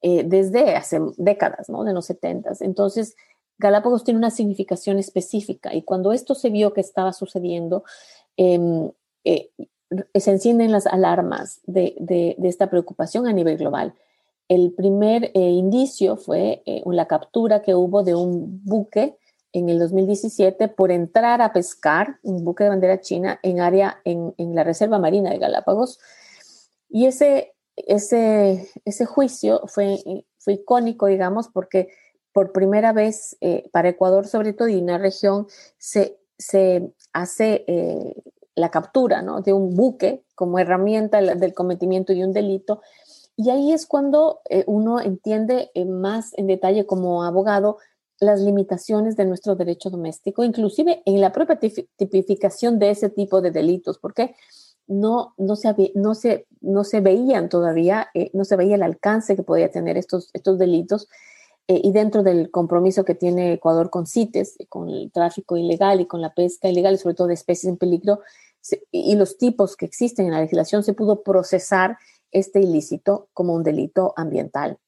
[0.00, 1.82] eh, desde hace décadas, ¿no?
[1.84, 2.52] De los 70.
[2.60, 3.16] Entonces,
[3.58, 7.82] Galápagos tiene una significación específica y cuando esto se vio que estaba sucediendo,
[8.36, 8.92] em,
[10.14, 13.94] se encienden las alarmas de, esta preocupación a nivel global.
[14.48, 19.16] El primer eh, indicio fue eh, la captura que hubo de un buque
[19.52, 24.34] en el 2017 por entrar a pescar, un buque de bandera china, en área, en,
[24.54, 25.98] la Reserva Marina de Galápagos.
[26.88, 29.98] Y ese, ese, ese juicio fue,
[30.38, 31.88] fue icónico, digamos, porque
[32.32, 35.46] por primera vez eh, para Ecuador, sobre todo, y en la región,
[35.78, 37.64] se, se hace
[38.58, 39.40] la captura ¿no?
[39.40, 42.80] de un buque como herramienta del cometimiento de un delito.
[43.36, 47.78] Y ahí es cuando eh, uno entiende eh, más en detalle como abogado
[48.18, 51.58] las limitaciones de nuestro derecho doméstico, inclusive en la propia
[51.96, 54.34] tipificación de ese tipo de delitos, porque
[54.88, 59.36] no, no, se, no, se, no se veían todavía, eh, no se veía el alcance
[59.36, 61.08] que podía tener estos, estos delitos.
[61.68, 66.20] y dentro del compromiso que tiene Ecuador con CITES, con el tráfico ilegal y con
[66.22, 68.20] la pesca ilegal, y sobre todo de especies en peligro,
[68.90, 71.98] y los tipos que existen en la legislación, se pudo procesar
[72.30, 74.78] este ilícito como un delito ambiental.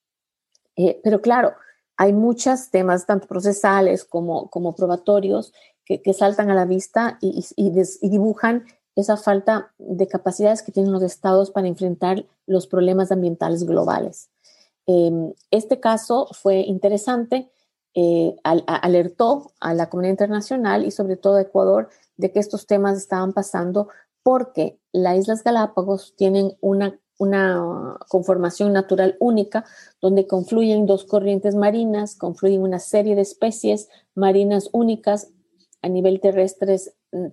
[0.77, 1.55] Eh, pero claro,
[1.97, 5.53] hay muchos temas, tanto procesales como, como probatorios,
[5.85, 7.43] que, saltan a la vista y,
[8.01, 8.65] dibujan
[8.95, 14.31] esa falta de capacidades que tienen los estados para enfrentar los problemas ambientales globales.
[14.87, 17.51] Em, este caso fue interesante
[17.95, 22.97] eh, alertó a la comunidad internacional y sobre todo a Ecuador de que estos temas
[22.97, 23.89] estaban pasando
[24.23, 26.99] porque las Islas Galápagos tienen una,
[28.09, 29.67] conformación natural única
[30.01, 35.31] donde confluyen dos corrientes marinas, confluyen una serie de especies marinas únicas.
[35.83, 36.79] A nivel terrestre,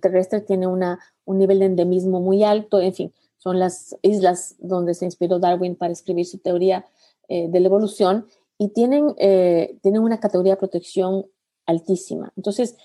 [0.02, 0.98] terrestre tiene un
[1.38, 5.92] nivel de endemismo muy alto, en fin, son las islas donde se inspiró Darwin para
[5.92, 6.84] escribir su teoría
[7.28, 8.26] eh, de la evolución
[8.58, 11.26] y tienen, eh, tienen una categoría de protección
[11.66, 12.32] altísima.
[12.36, 12.76] Entonces,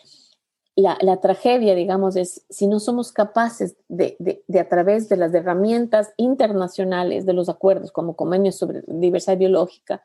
[0.75, 5.33] la, la, tragedia, digamos, es si no somos capaces de, de, a través de las
[5.33, 10.03] herramientas internacionales, de los acuerdos como convenios sobre diversidad biológica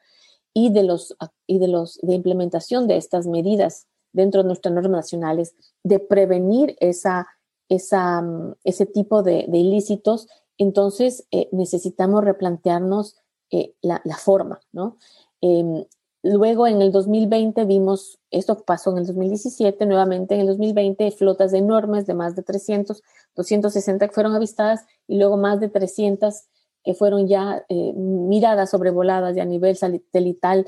[0.53, 1.17] y de los
[1.47, 5.55] y de los de implementación de estas medidas dentro de nuestras normas nacionales,
[5.85, 7.29] de prevenir esa,
[7.69, 8.23] esa,
[8.65, 13.17] ese tipo de, de ilícitos, entonces eh, necesitamos replantearnos
[13.51, 14.99] eh, la, la, forma, ¿no?
[15.43, 15.87] Eh,
[16.23, 21.53] luego en el 2020 vimos, esto pasó en el 2017, nuevamente en el 2020 flotas
[21.53, 23.03] enormes de más de 300,
[23.37, 26.45] 260 que fueron avistadas y luego más de 300
[26.85, 30.67] que fueron ya eh, miradas sobrevoladas y a nivel satelital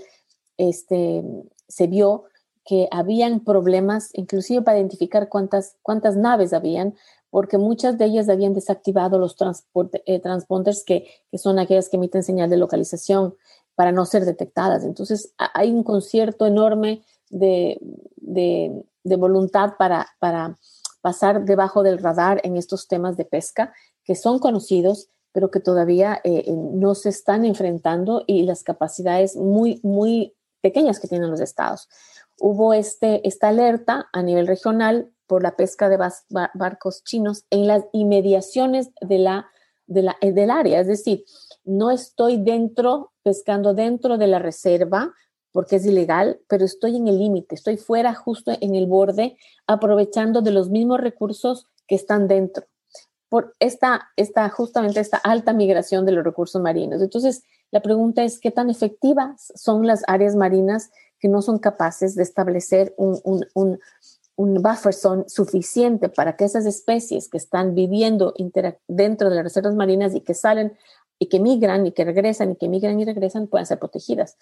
[0.56, 1.24] este,
[1.68, 2.24] se vio
[2.64, 6.94] que habían problemas, inclusive para identificar cuántas, cuántas naves habían,
[7.30, 9.36] porque muchas de ellas habían desactivado los
[10.04, 13.34] eh, transponders que, que, son aquellas que emiten señal de localización
[13.74, 14.84] para no ser detectadas.
[14.84, 17.78] Entonces, hay un concierto enorme de,
[18.16, 20.58] de, voluntad para, para
[21.00, 23.72] pasar debajo del radar en estos temas de pesca
[24.04, 29.80] que son conocidos, pero que todavía eh, no se están enfrentando y las capacidades muy,
[29.82, 31.88] muy pequeñas que tienen los estados.
[32.38, 35.98] Hubo este, esta alerta a nivel regional por la pesca de
[36.54, 39.28] barcos chinos en las inmediaciones del
[40.50, 40.80] área.
[40.80, 41.24] Es decir,
[41.64, 45.14] no estoy dentro, pescando dentro de la reserva,
[45.52, 50.42] porque es ilegal, pero estoy en el límite, estoy fuera justo en el borde, aprovechando
[50.42, 52.64] de los mismos recursos que están dentro,
[53.28, 57.02] por esta, esta justamente esta alta migración de los recursos marinos.
[57.02, 62.14] Entonces, la pregunta es, ¿qué tan efectivas son las áreas marinas que no son capaces
[62.14, 63.78] de establecer un, un, un,
[64.40, 68.32] un buffer zone suficiente para que esas especies que están viviendo
[68.88, 70.72] dentro de las reservas marinas y que salen
[71.20, 74.36] y que migran y que regresan y que migran y regresan puedan ser protegidas.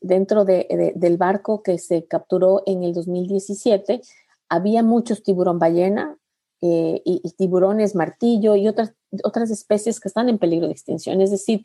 [0.00, 4.02] Dentro de, de, del barco que se capturó en el 2017,
[4.48, 6.16] había muchos tiburón ballena
[6.60, 8.92] eh, y, y, tiburones martillo y otras,
[9.24, 11.20] otras especies que están en peligro de extinción.
[11.20, 11.64] Es decir,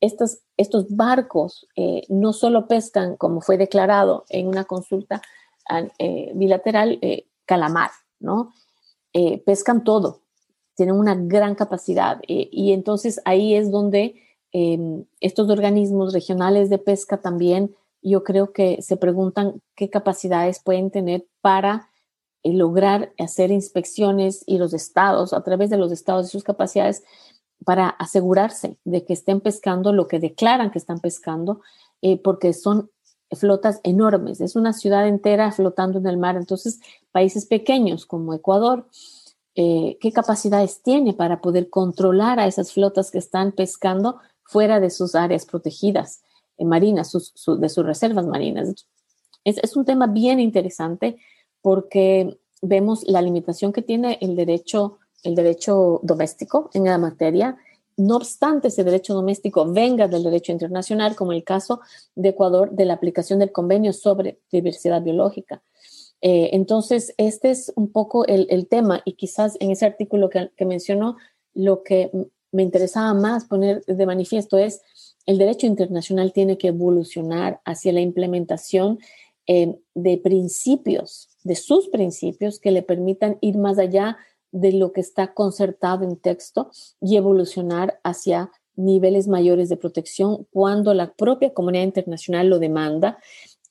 [0.00, 5.22] estos, estos barcos eh, no solo pescan, como fue declarado en una consulta
[5.98, 7.90] eh, bilateral, eh, calamar,
[8.20, 8.52] ¿no?
[9.12, 10.20] Eh, pescan todo,
[10.74, 14.14] tienen una gran capacidad eh, y entonces ahí es donde
[14.52, 20.90] em, estos organismos regionales de pesca también yo creo que se preguntan qué capacidades pueden
[20.90, 21.88] tener para
[22.44, 27.02] lograr hacer inspecciones y los estados, a través de los estados y sus capacidades,
[27.64, 31.62] para asegurarse de que estén pescando lo que declaran que están pescando,
[32.02, 32.90] eh, porque son
[33.32, 36.36] flotas enormes, es una ciudad entera flotando en el mar.
[36.36, 38.86] Entonces, países pequeños como Ecuador,
[39.54, 44.90] eh, ¿qué capacidades tiene para poder controlar a esas flotas que están pescando fuera de
[44.90, 46.22] sus áreas protegidas
[46.58, 48.86] eh, marinas, sus, su, de sus reservas marinas?
[49.44, 51.16] Es, es un tema bien interesante
[51.62, 57.56] porque vemos la limitación que tiene el derecho, el derecho doméstico en la materia
[57.96, 61.80] no obstante ese derecho doméstico venga del derecho internacional, como el caso
[62.14, 65.62] de Ecuador de la aplicación del convenio sobre diversidad biológica.
[66.26, 70.64] Eh, entonces, este es un poco el, el, tema y quizás en ese artículo que,
[70.64, 71.18] mencionó,
[71.52, 72.10] lo que
[72.50, 74.80] me interesaba más poner de manifiesto es
[75.26, 79.00] el derecho internacional tiene que evolucionar hacia la implementación
[79.46, 84.16] eh, de principios, de sus principios que le permitan ir más allá
[84.50, 86.70] de lo que está concertado en texto
[87.02, 93.18] y evolucionar hacia niveles mayores de protección cuando la propia comunidad internacional lo demanda,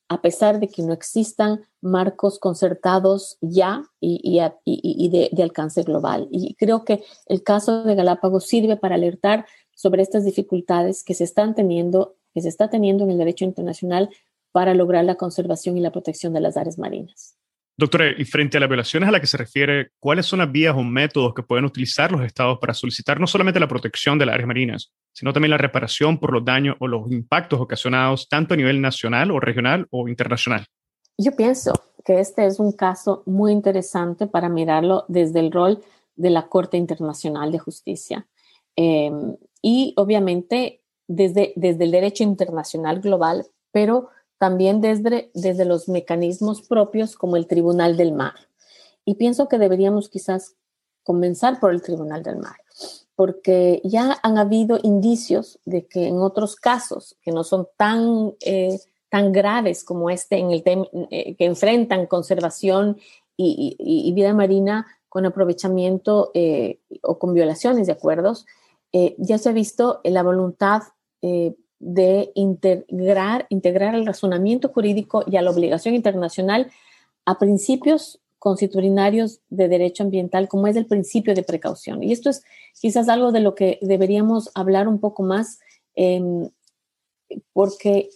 [0.09, 6.27] a pesar de que no existan marcos concertados ya y, de, de, alcance global.
[6.31, 9.45] Y creo que el caso de Galápagos sirve para alertar
[9.75, 14.09] sobre estas dificultades que se están teniendo, que se está teniendo en el derecho internacional
[14.51, 17.35] para lograr la conservación y la protección de las áreas marinas.
[17.75, 20.75] Doctora, y frente a las violaciones a las que se refiere, ¿cuáles son las vías
[20.77, 24.33] o métodos que pueden utilizar los estados para solicitar no solamente la protección de las
[24.35, 28.57] áreas marinas, sino también la reparación por los daños o los impactos ocasionados tanto a
[28.57, 30.67] nivel nacional o regional o internacional?
[31.17, 31.73] Yo pienso
[32.05, 35.83] que este es un caso muy interesante para mirarlo desde el rol
[36.15, 38.27] de la Corte Internacional de Justicia.
[38.75, 39.11] Eh,
[39.63, 44.09] y obviamente desde, desde el derecho internacional global, pero
[44.43, 48.33] también desde, desde los mecanismos propios como el Tribunal del Mar.
[49.05, 50.57] Y pienso que deberíamos quizás
[51.01, 52.57] comenzar por el Tribunal del Mar,
[53.15, 58.77] porque ya han habido indicios de que en otros casos que no son tan, eh,
[59.07, 60.61] tan graves como este, en el
[61.09, 62.97] eh, que enfrentan conservación
[63.37, 68.45] y, vida marina con aprovechamiento eh, o con violaciones de acuerdos,
[69.17, 70.81] ya se ha visto la voluntad
[71.83, 76.71] de integrar, integrar el razonamiento jurídico y a la obligación internacional
[77.25, 82.03] a principios constitucionarios de derecho ambiental, como es el principio de precaución.
[82.03, 82.43] Y esto es
[82.79, 85.59] quizás algo de lo que deberíamos hablar un poco más,
[85.95, 86.49] em,
[87.53, 88.09] porque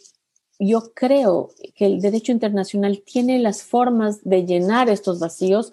[0.60, 5.72] yo creo que el derecho internacional tiene las formas de llenar estos vacíos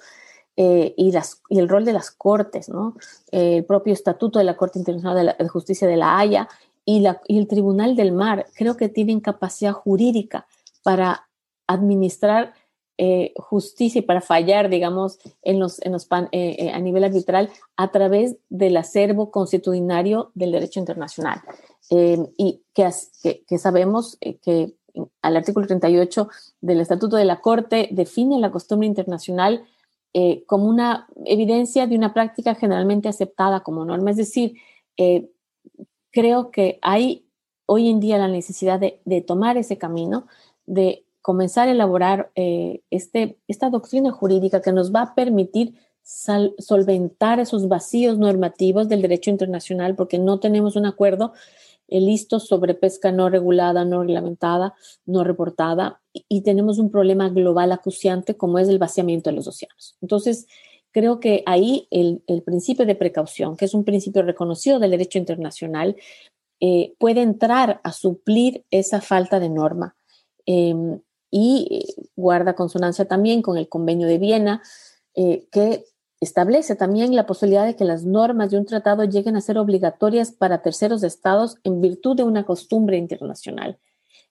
[0.56, 2.96] eh, y, las, y, el rol de las cortes, ¿no?
[3.32, 6.48] el propio estatuto de la Corte Internacional de, Justicia de la Haya
[6.84, 10.46] y, la, y el Tribunal del Mar, creo que tienen capacidad jurídica
[10.82, 11.28] para
[11.66, 12.52] administrar
[12.96, 17.50] eh, justicia y para fallar, digamos, en los, en los eh, eh, a nivel arbitral
[17.76, 21.40] a través del acervo constitucionario del derecho internacional.
[21.90, 22.90] y que,
[23.48, 24.74] que, sabemos que
[25.22, 26.28] al artículo 38
[26.60, 29.64] del Estatuto de la Corte define la costumbre internacional
[30.46, 34.12] como una evidencia de una práctica generalmente aceptada como norma.
[34.12, 34.54] Es decir,
[36.14, 37.26] creo que hay
[37.66, 40.26] hoy en día la necesidad de, tomar ese camino,
[40.64, 45.74] de comenzar a elaborar eh, este, esta doctrina jurídica que nos va a permitir
[46.58, 51.32] solventar esos vacíos normativos del derecho internacional porque no tenemos un acuerdo
[51.88, 54.74] eh, listo sobre pesca no regulada, no reglamentada,
[55.06, 59.96] no reportada y, tenemos un problema global acuciante como es el vaciamiento de los océanos.
[60.02, 60.46] Entonces,
[60.94, 65.96] creo que ahí el, principio de precaución, que es un principio reconocido del derecho internacional,
[66.60, 69.96] eh, puede entrar a suplir esa falta de norma.
[70.46, 71.00] Em,
[71.32, 74.62] y eh, guarda consonancia también con el convenio de Viena,
[75.16, 75.84] eh, que
[76.20, 80.30] establece también la posibilidad de que las normas de un tratado lleguen a ser obligatorias
[80.30, 83.78] para terceros estados en virtud de una costumbre internacional.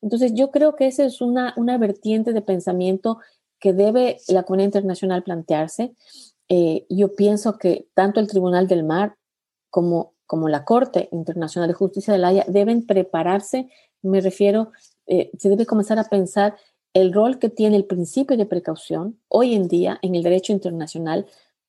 [0.01, 3.19] Entonces, yo creo que esa es una, una vertiente de pensamiento
[3.59, 5.93] que debe la comunidad internacional plantearse.
[6.55, 9.15] Eh, yo pienso que tanto el Tribunal del Mar
[9.71, 13.69] como, como la Corte Internacional de Justicia de la Haya deben prepararse,
[14.03, 14.71] me refiero,
[15.07, 16.55] se debe comenzar a pensar
[16.93, 21.25] el rol que tiene el principio de precaución hoy en día en el derecho internacional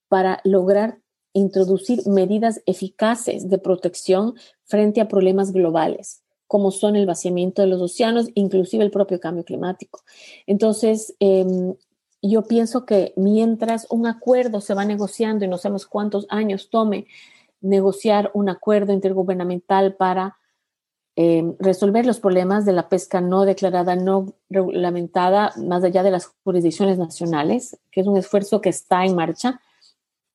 [0.08, 0.98] para lograr
[1.34, 7.82] introducir medidas eficaces de protección frente a problemas globales, como son el vaciamiento de los
[7.82, 10.02] océanos, inclusive el propio cambio climático.
[10.46, 11.74] Entonces, em,
[12.30, 17.06] yo pienso que mientras un acuerdo se va negociando y no sabemos cuántos años tome
[17.60, 20.36] negociar un acuerdo intergubernamental para
[21.16, 26.26] Em, resolver los problemas de la pesca no declarada, no reglamentada, más allá de las
[26.42, 29.60] jurisdicciones nacionales, que es un esfuerzo que está en marcha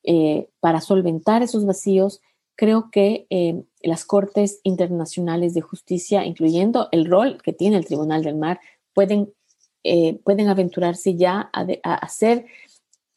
[0.03, 2.21] eh, para solventar esos vacíos.
[2.55, 8.23] Creo que em, las Cortes Internacionales de Justicia, incluyendo el rol que tiene el Tribunal
[8.23, 8.61] del Mar,
[8.93, 9.33] pueden,
[9.83, 11.65] eh, pueden aventurarse ya a,
[11.95, 12.45] hacer,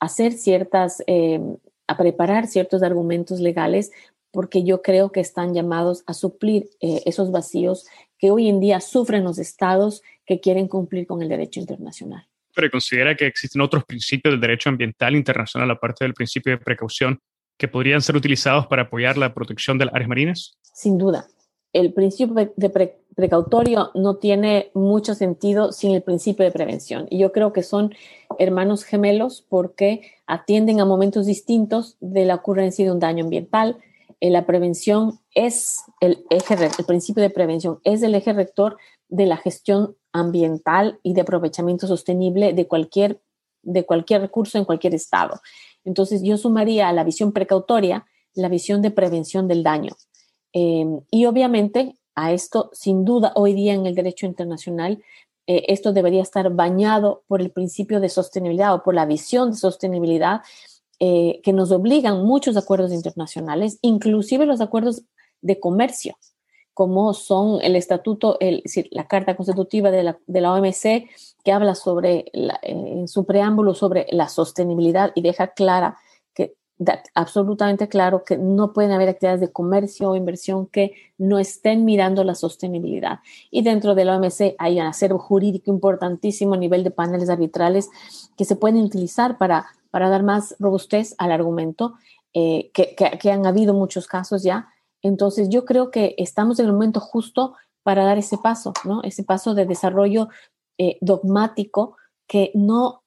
[0.00, 1.56] hacer ciertas, em,
[1.86, 3.90] a preparar ciertos argumentos legales
[4.32, 7.86] porque yo creo que están llamados a suplir eh, esos vacíos
[8.18, 12.26] que hoy en día sufren los estados que quieren cumplir con el derecho internacional.
[12.54, 17.18] Pero considera que existen otros principios del derecho ambiental internacional, aparte del principio de precaución,
[17.58, 20.58] que podrían ser utilizados para apoyar la protección de las áreas marinas?
[20.74, 21.26] Sin duda.
[21.72, 27.06] El principio de precautorio no tiene mucho sentido sin el principio de prevención.
[27.10, 27.94] Y yo creo que son
[28.38, 33.78] hermanos gemelos porque atienden a momentos distintos de la ocurrencia de un daño ambiental,
[34.22, 38.76] eh, la prevención es el eje, el principio de prevención es el eje rector
[39.08, 43.20] de la gestión ambiental y de aprovechamiento sostenible de cualquier,
[43.62, 45.40] de cualquier recurso en cualquier estado.
[45.84, 49.92] Entonces, yo sumaría a la visión precautoria la visión de prevención del daño.
[50.52, 55.02] Em, y obviamente, a esto, sin duda, hoy día en el derecho internacional,
[55.46, 59.56] eh, esto debería estar bañado por el principio de sostenibilidad o por la visión de
[59.56, 60.42] sostenibilidad
[61.00, 65.02] eh, que nos obligan muchos acuerdos internacionales, inclusive los acuerdos
[65.40, 66.16] de comercio,
[66.74, 68.38] como son el estatuto,
[68.90, 71.08] la Carta Constitutiva de la, de la OMC,
[71.42, 75.98] que habla sobre, eh, en su preámbulo, sobre la sostenibilidad y deja clara
[76.78, 81.84] que absolutamente claro que no pueden haber actividades de comercio o inversión que no estén
[81.84, 83.20] mirando la sostenibilidad.
[83.50, 87.88] Y dentro de la OMC hay un acervo jurídico importantísimo a nivel de paneles arbitrales
[88.36, 91.94] que se pueden utilizar para para dar más robustez al argumento,
[92.32, 94.68] eh, que, han habido muchos casos ya.
[95.02, 99.02] Entonces, yo creo que estamos en el momento justo para dar ese paso, ¿no?
[99.02, 100.28] Ese paso de desarrollo
[100.78, 103.01] eh, dogmático que no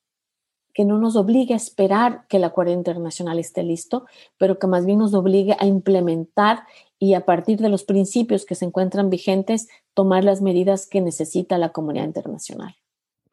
[0.76, 4.06] que no nos obligue a esperar que el acuerdo internacional esté listo,
[4.38, 6.64] pero que más bien nos obligue a implementar
[7.00, 11.58] y a partir de los principios que se encuentran vigentes, tomar las medidas que necesita
[11.58, 12.76] la comunidad internacional.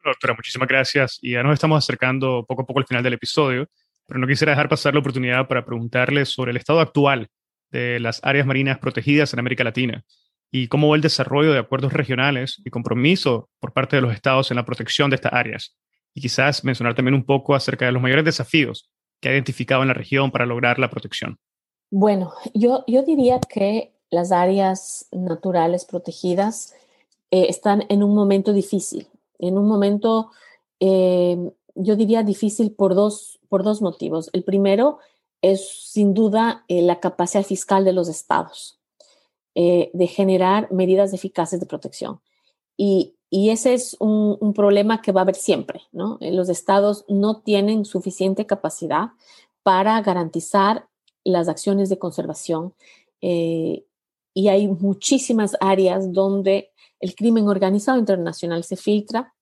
[0.03, 1.19] Doctora, muchísimas gracias.
[1.21, 3.67] Y ya nos estamos acercando poco a poco al final del episodio,
[4.07, 7.27] pero no quisiera dejar pasar la oportunidad para preguntarle sobre el estado actual
[7.71, 10.05] de las áreas marinas protegidas en América Latina
[10.49, 14.49] y cómo va el desarrollo de acuerdos regionales y compromiso por parte de los estados
[14.49, 15.75] en la protección de estas áreas
[16.13, 18.89] y quizás mencionar también un poco acerca de los mayores desafíos
[19.19, 21.39] que ha identificado en la región para lograr la protección.
[21.89, 26.73] Bueno, yo, yo diría que las áreas naturales protegidas
[27.31, 29.07] eh, están en un momento difícil,
[29.39, 30.31] en un momento,
[30.79, 34.29] eh, yo diría difícil por dos, por dos motivos.
[34.33, 34.99] El primero
[35.41, 38.79] es sin duda eh, la capacidad fiscal de los estados
[39.55, 42.19] de generar medidas eficaces de protección.
[42.75, 46.19] Y, y ese es un, problema que va a haber siempre, ¿no?
[46.21, 49.13] Eh, los estados no tienen suficiente capacidad
[49.63, 50.87] para garantizar
[51.23, 52.75] las acciones de conservación
[53.21, 53.85] eh,
[54.35, 59.33] y hay muchísimas áreas donde el crimen organizado internacional se filtra,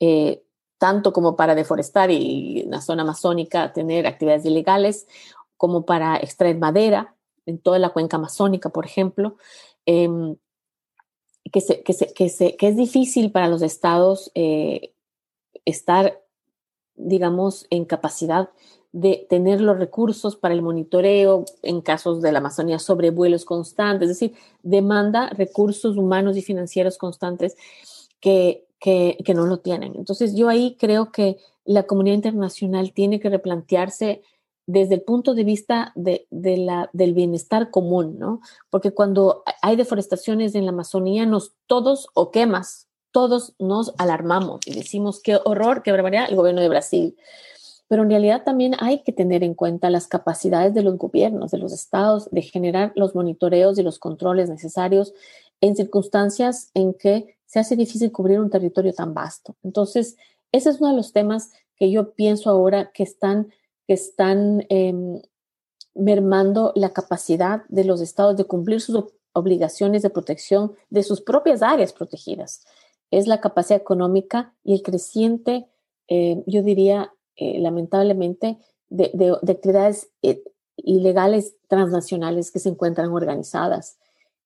[0.00, 0.42] eh,
[0.78, 5.06] tanto como para deforestar y en la zona amazónica tener actividades ilegales,
[5.58, 7.14] como para extraer madera
[7.44, 9.36] en toda la cuenca amazónica, por ejemplo.
[9.84, 10.36] Em,
[11.52, 14.92] que, se, que, se, que, se, es difícil para los estados eh,
[15.64, 16.20] estar,
[16.96, 18.50] digamos, en capacidad
[18.92, 24.10] de tener los recursos para el monitoreo en casos de la Amazonía sobre vuelos constantes,
[24.10, 27.56] es decir, demanda recursos humanos y financieros constantes
[28.20, 28.64] que
[29.34, 29.94] no lo tienen.
[29.94, 34.22] Entonces yo ahí creo que la comunidad internacional tiene que replantearse
[34.68, 38.42] desde el punto de vista de, la, del bienestar común, ¿no?
[38.68, 44.74] Porque cuando hay deforestaciones en la Amazonía, nos todos o quemas, todos nos alarmamos y
[44.74, 47.16] decimos qué horror, qué barbaridad el gobierno de Brasil.
[47.88, 51.56] Pero en realidad también hay que tener en cuenta las capacidades de los gobiernos, de
[51.56, 55.14] los estados, de generar los monitoreos y los controles necesarios
[55.62, 59.56] en circunstancias en que se hace difícil cubrir un territorio tan vasto.
[59.62, 60.18] Entonces,
[60.52, 63.48] ese es uno de los temas que yo pienso ahora que están
[63.88, 65.20] que están em,
[65.94, 71.62] mermando la capacidad de los estados de cumplir sus obligaciones de protección de sus propias
[71.62, 72.64] áreas protegidas.
[73.10, 75.66] Es la capacidad económica y el creciente,
[76.06, 78.58] eh, yo diría, eh, lamentablemente,
[78.90, 80.42] de, actividades eh,
[80.76, 83.98] ilegales transnacionales que se encuentran organizadas.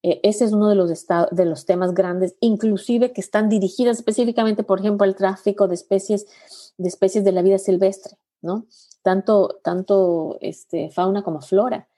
[0.03, 4.81] ese es uno de los, de los temas grandes, inclusive que están dirigidas específicamente, por
[4.81, 6.27] ejemplo, al tráfico de especies,
[6.77, 8.67] de especies de la vida silvestre, ¿no?
[9.03, 11.89] Tanto, tanto este, fauna como flora,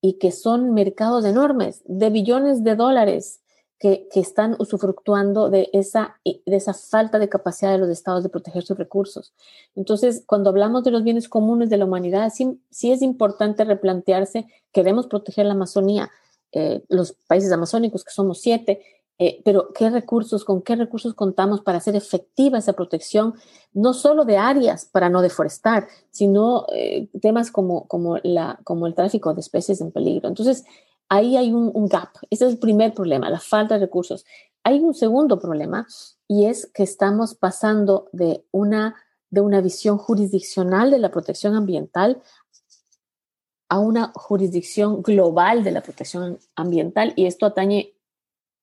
[0.00, 3.40] y que son mercados enormes de billones de dólares
[3.78, 8.28] que, que, están usufructuando de esa, de esa falta de capacidad de los estados de
[8.28, 9.32] proteger sus recursos.
[9.74, 14.46] Entonces, cuando hablamos de los bienes comunes de la humanidad, sí, sí es importante replantearse,
[14.72, 16.10] queremos proteger la Amazonía,
[16.52, 18.82] eh, los países amazónicos, que somos siete,
[19.18, 23.34] eh, pero ¿qué recursos, con qué recursos contamos para hacer efectiva esa protección,
[23.72, 28.94] no solo de áreas para no deforestar, sino eh, temas como, como, la, como el
[28.94, 30.28] tráfico de especies en peligro?
[30.28, 30.64] Entonces,
[31.08, 32.08] ahí hay un, un, gap.
[32.30, 34.24] Ese es el primer problema, la falta de recursos.
[34.64, 35.86] Hay un segundo problema
[36.26, 38.96] y es que estamos pasando de una,
[39.30, 42.22] de una visión jurisdiccional de la protección ambiental
[43.68, 47.94] a una jurisdicción global de la protección ambiental y esto atañe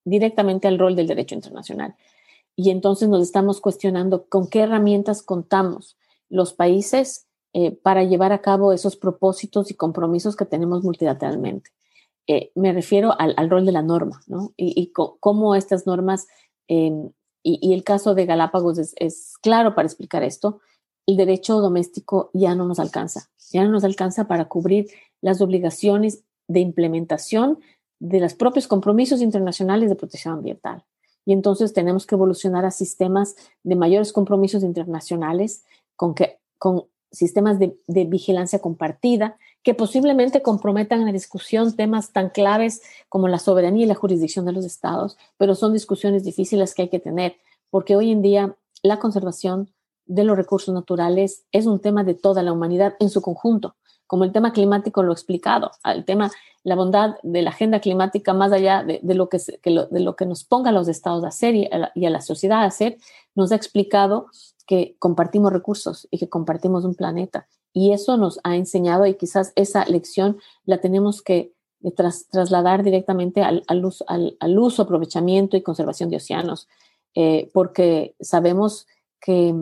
[0.06, 1.95] directamente al rol del derecho internacional.
[2.56, 5.97] Y entonces nos estamos cuestionando con qué herramientas contamos
[6.30, 11.72] los países eh, para llevar a cabo esos propósitos y compromisos que tenemos multilateralmente.
[12.28, 14.54] Eh, me refiero al, rol de la norma, ¿no?
[14.56, 16.28] Y, cómo estas normas,
[16.68, 20.60] em, y, el caso de Galápagos es, es claro para explicar esto,
[21.08, 24.88] el derecho doméstico ya no nos alcanza, ya no nos alcanza para cubrir
[25.22, 27.60] las obligaciones de implementación
[28.00, 30.84] de los propios compromisos internacionales de protección ambiental.
[31.26, 35.64] Y entonces tenemos que evolucionar a sistemas de mayores compromisos internacionales
[35.95, 42.30] con, que, con sistemas de, de, vigilancia compartida que posiblemente comprometan la discusión temas tan
[42.30, 46.84] claves como la soberanía y la jurisdicción de los estados, pero son discusiones difíciles que
[46.84, 47.36] hay que tener,
[47.70, 49.70] porque hoy en día la conservación
[50.06, 53.76] de los recursos naturales es un tema de toda la humanidad en su conjunto
[54.10, 56.32] como el tema climático lo he explicado, el tema,
[56.64, 60.43] la bondad de la agenda climática más allá de, lo, que, de lo que nos
[60.43, 62.97] ponga a los estados a hacer y a, la, sociedad a hacer,
[63.36, 64.26] nos ha explicado
[64.66, 67.47] que compartimos recursos y que compartimos un planeta.
[67.72, 71.53] Y eso nos ha enseñado y quizás esa lección la tenemos que
[71.95, 76.68] trasladar directamente al, al, uso, al, uso, aprovechamiento y conservación de océanos.
[77.14, 78.88] eh, porque sabemos
[79.22, 79.53] que,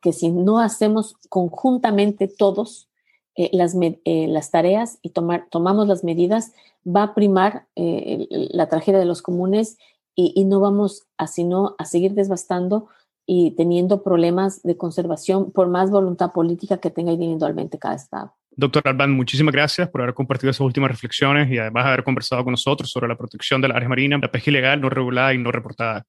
[0.00, 2.88] que, si no hacemos conjuntamente todos
[3.36, 6.52] eh, las, eh, las, tareas y tomar, tomamos las medidas,
[6.86, 9.76] va a primar la tragedia de los comunes
[10.14, 12.88] y, y no vamos a, sino a seguir desbastando
[13.26, 18.34] y teniendo problemas de conservación por más voluntad política que tenga individualmente cada estado.
[18.58, 22.52] Doctor Alban, muchísimas gracias por haber compartido esas últimas reflexiones y además haber conversado con
[22.52, 25.52] nosotros sobre la protección de la área marina, la pesca ilegal, no regulada y no
[25.52, 26.04] reportada.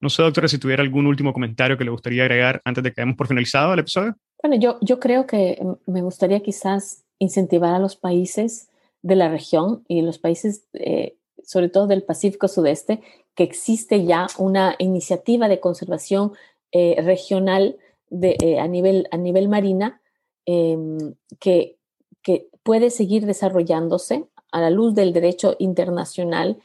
[0.00, 3.02] No sé, doctora, si tuviera algún último comentario que le gustaría agregar antes de que
[3.02, 4.14] demos por finalizado el episodio.
[4.42, 8.70] Bueno, yo, yo creo que me gustaría quizás incentivar a los países
[9.02, 13.00] de la región y los países, eh, sobre todo del Pacífico Sudeste,
[13.34, 16.32] que existe ya una iniciativa de conservación
[16.72, 17.76] eh, regional
[18.08, 20.00] de, eh, a, nivel, a nivel marina
[20.46, 21.76] em, que,
[22.22, 26.58] que puede seguir desarrollándose a la luz del derecho internacional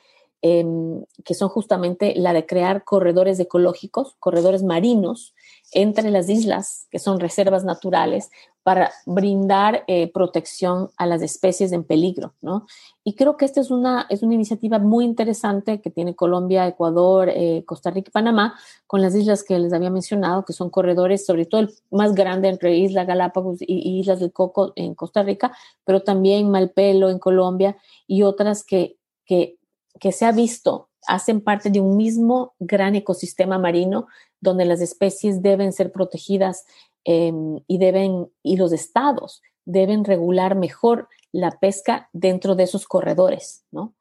[0.48, 5.34] Em, que son justamente la de crear corredores ecológicos, corredores marinos
[5.72, 8.30] entre las islas, que son reservas naturales,
[8.64, 12.66] para brindar eh, protección a las especies en peligro, ¿no?
[13.04, 17.30] Y creo que esta es una, es una iniciativa muy interesante que tiene Colombia, Ecuador,
[17.30, 18.58] eh, Costa Rica y Panamá,
[18.88, 22.50] con las islas que les había mencionado, que son corredores, sobre todo el más grande
[22.50, 27.78] entre Isla Galápagos y, Islas del Coco en Costa Rica, pero también Malpelo en Colombia
[28.08, 29.60] y otras que, que
[30.00, 34.08] que se ha visto hacen parte de un mismo gran ecosistema marino
[34.40, 36.66] donde las especies deben ser protegidas
[37.04, 43.66] em, y deben y los estados deben regular mejor la pesca dentro de esos corredores,
[43.72, 43.94] ¿no?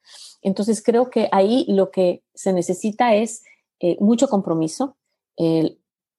[0.43, 3.43] Entonces creo que ahí lo que se necesita es
[3.81, 4.97] eh, mucho compromiso.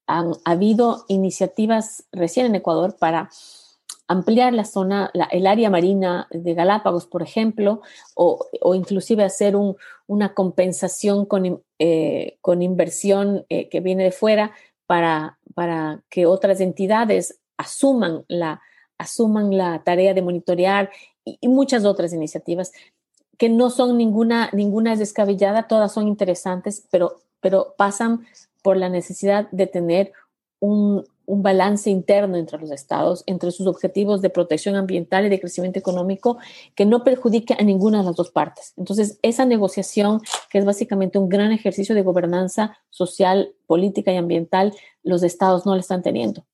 [0.07, 3.29] han habido iniciativas recién en Ecuador para
[4.07, 7.81] ampliar la zona, el área marina de Galápagos, por ejemplo,
[8.15, 8.45] o,
[8.75, 9.55] inclusive hacer
[10.07, 14.51] una compensación con, eh, con inversión eh, que viene de fuera
[14.85, 18.61] para, para que otras entidades asuman la,
[18.97, 20.91] asuman la tarea de monitorear
[21.23, 22.71] y, muchas otras iniciativas
[23.37, 28.25] que no son ninguna, ninguna es descabellada, todas son interesantes, pero, pero pasan
[28.61, 30.13] por la necesidad de tener
[30.59, 35.39] un, un balance interno entre los estados, entre sus objetivos de protección ambiental y de
[35.39, 36.37] crecimiento económico,
[36.75, 38.73] que no perjudique a ninguna de las dos partes.
[38.77, 44.73] Entonces, esa negociación, que es básicamente un gran ejercicio de gobernanza social, política y ambiental,
[45.03, 46.45] los estados no la están teniendo.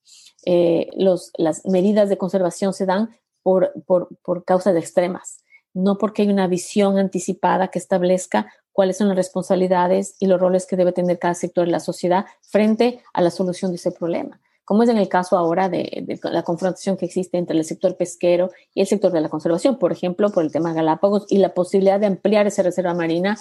[0.45, 3.09] Eh, las medidas de conservación se dan
[3.43, 5.43] por, por, por causas extremas,
[5.73, 10.65] no porque hay una visión anticipada que establezca cuáles son las responsabilidades y los roles
[10.65, 14.39] que debe tener cada sector de la sociedad frente a la solución de ese problema
[14.65, 18.51] como es en el caso ahora de, la confrontación que existe entre el sector pesquero
[18.73, 21.99] y el sector de la conservación, por ejemplo, por el tema Galápagos y la posibilidad
[21.99, 23.37] de ampliar esa reserva marina,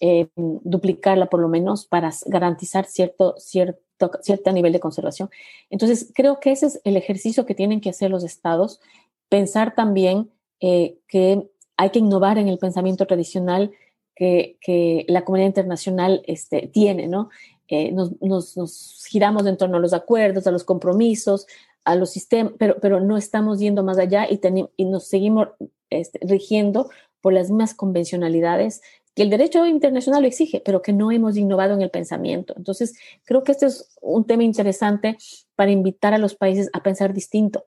[0.00, 5.30] eh, duplicarla por lo menos para garantizar cierto, cierto, cierto nivel de conservación.
[5.70, 8.80] Entonces, creo que ese es el ejercicio que tienen que hacer los estados,
[9.28, 13.72] pensar también eh, que hay que innovar en el pensamiento tradicional
[14.14, 17.30] que, que la comunidad internacional este, tiene, ¿no?
[17.68, 21.46] Eh, nos, giramos en torno a los acuerdos, a los compromisos,
[21.84, 24.40] a los sistemas, pero, pero no estamos yendo más allá y,
[24.76, 25.48] y nos seguimos
[25.90, 26.90] este, rigiendo
[27.20, 28.80] por las mismas convencionalidades
[29.14, 32.54] que el derecho internacional lo exige, pero que no hemos innovado en el pensamiento.
[32.56, 35.18] Entonces, creo que este es un tema interesante
[35.56, 37.66] para invitar a los países a pensar distinto,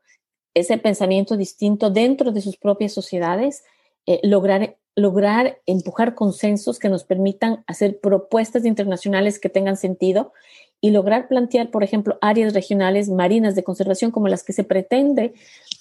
[0.53, 3.63] ese pensamiento distinto dentro de sus propias sociedades,
[4.05, 10.33] eh, lograr lograr empujar consensos que nos permitan hacer propuestas internacionales que tengan sentido
[10.81, 15.33] y lograr plantear, por ejemplo, áreas regionales marinas de conservación como las que se pretende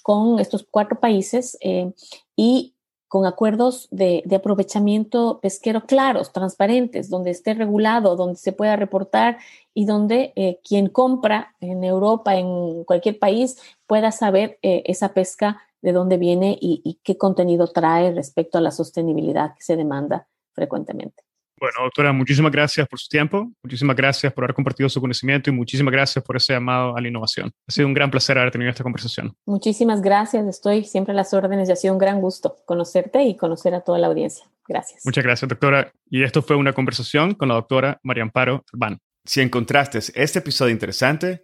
[0.03, 1.91] con estos cuatro países eh,
[2.35, 2.75] y
[3.07, 9.39] con acuerdos de, aprovechamiento pesquero claros, transparentes, donde esté regulado, donde se pueda reportar
[9.73, 15.91] y donde eh, quien compra en Europa, en cualquier país, pueda saber esa pesca de
[15.91, 21.23] dónde viene y, qué contenido trae respecto a la sostenibilidad que se demanda frecuentemente.
[21.59, 25.53] Bueno, doctora, muchísimas gracias por su tiempo, muchísimas gracias por haber compartido su conocimiento y
[25.53, 27.51] muchísimas gracias por ese llamado a la innovación.
[27.67, 29.35] Ha sido un gran placer haber tenido esta conversación.
[29.45, 33.37] Muchísimas gracias, estoy siempre a las órdenes y ha sido un gran gusto conocerte y
[33.37, 34.45] conocer a toda la audiencia.
[34.67, 35.05] Gracias.
[35.05, 35.91] Muchas gracias, doctora.
[36.09, 38.99] Y esto fue una conversación con la doctora María Amparo Albán.
[39.23, 41.43] Si encontraste este episodio interesante,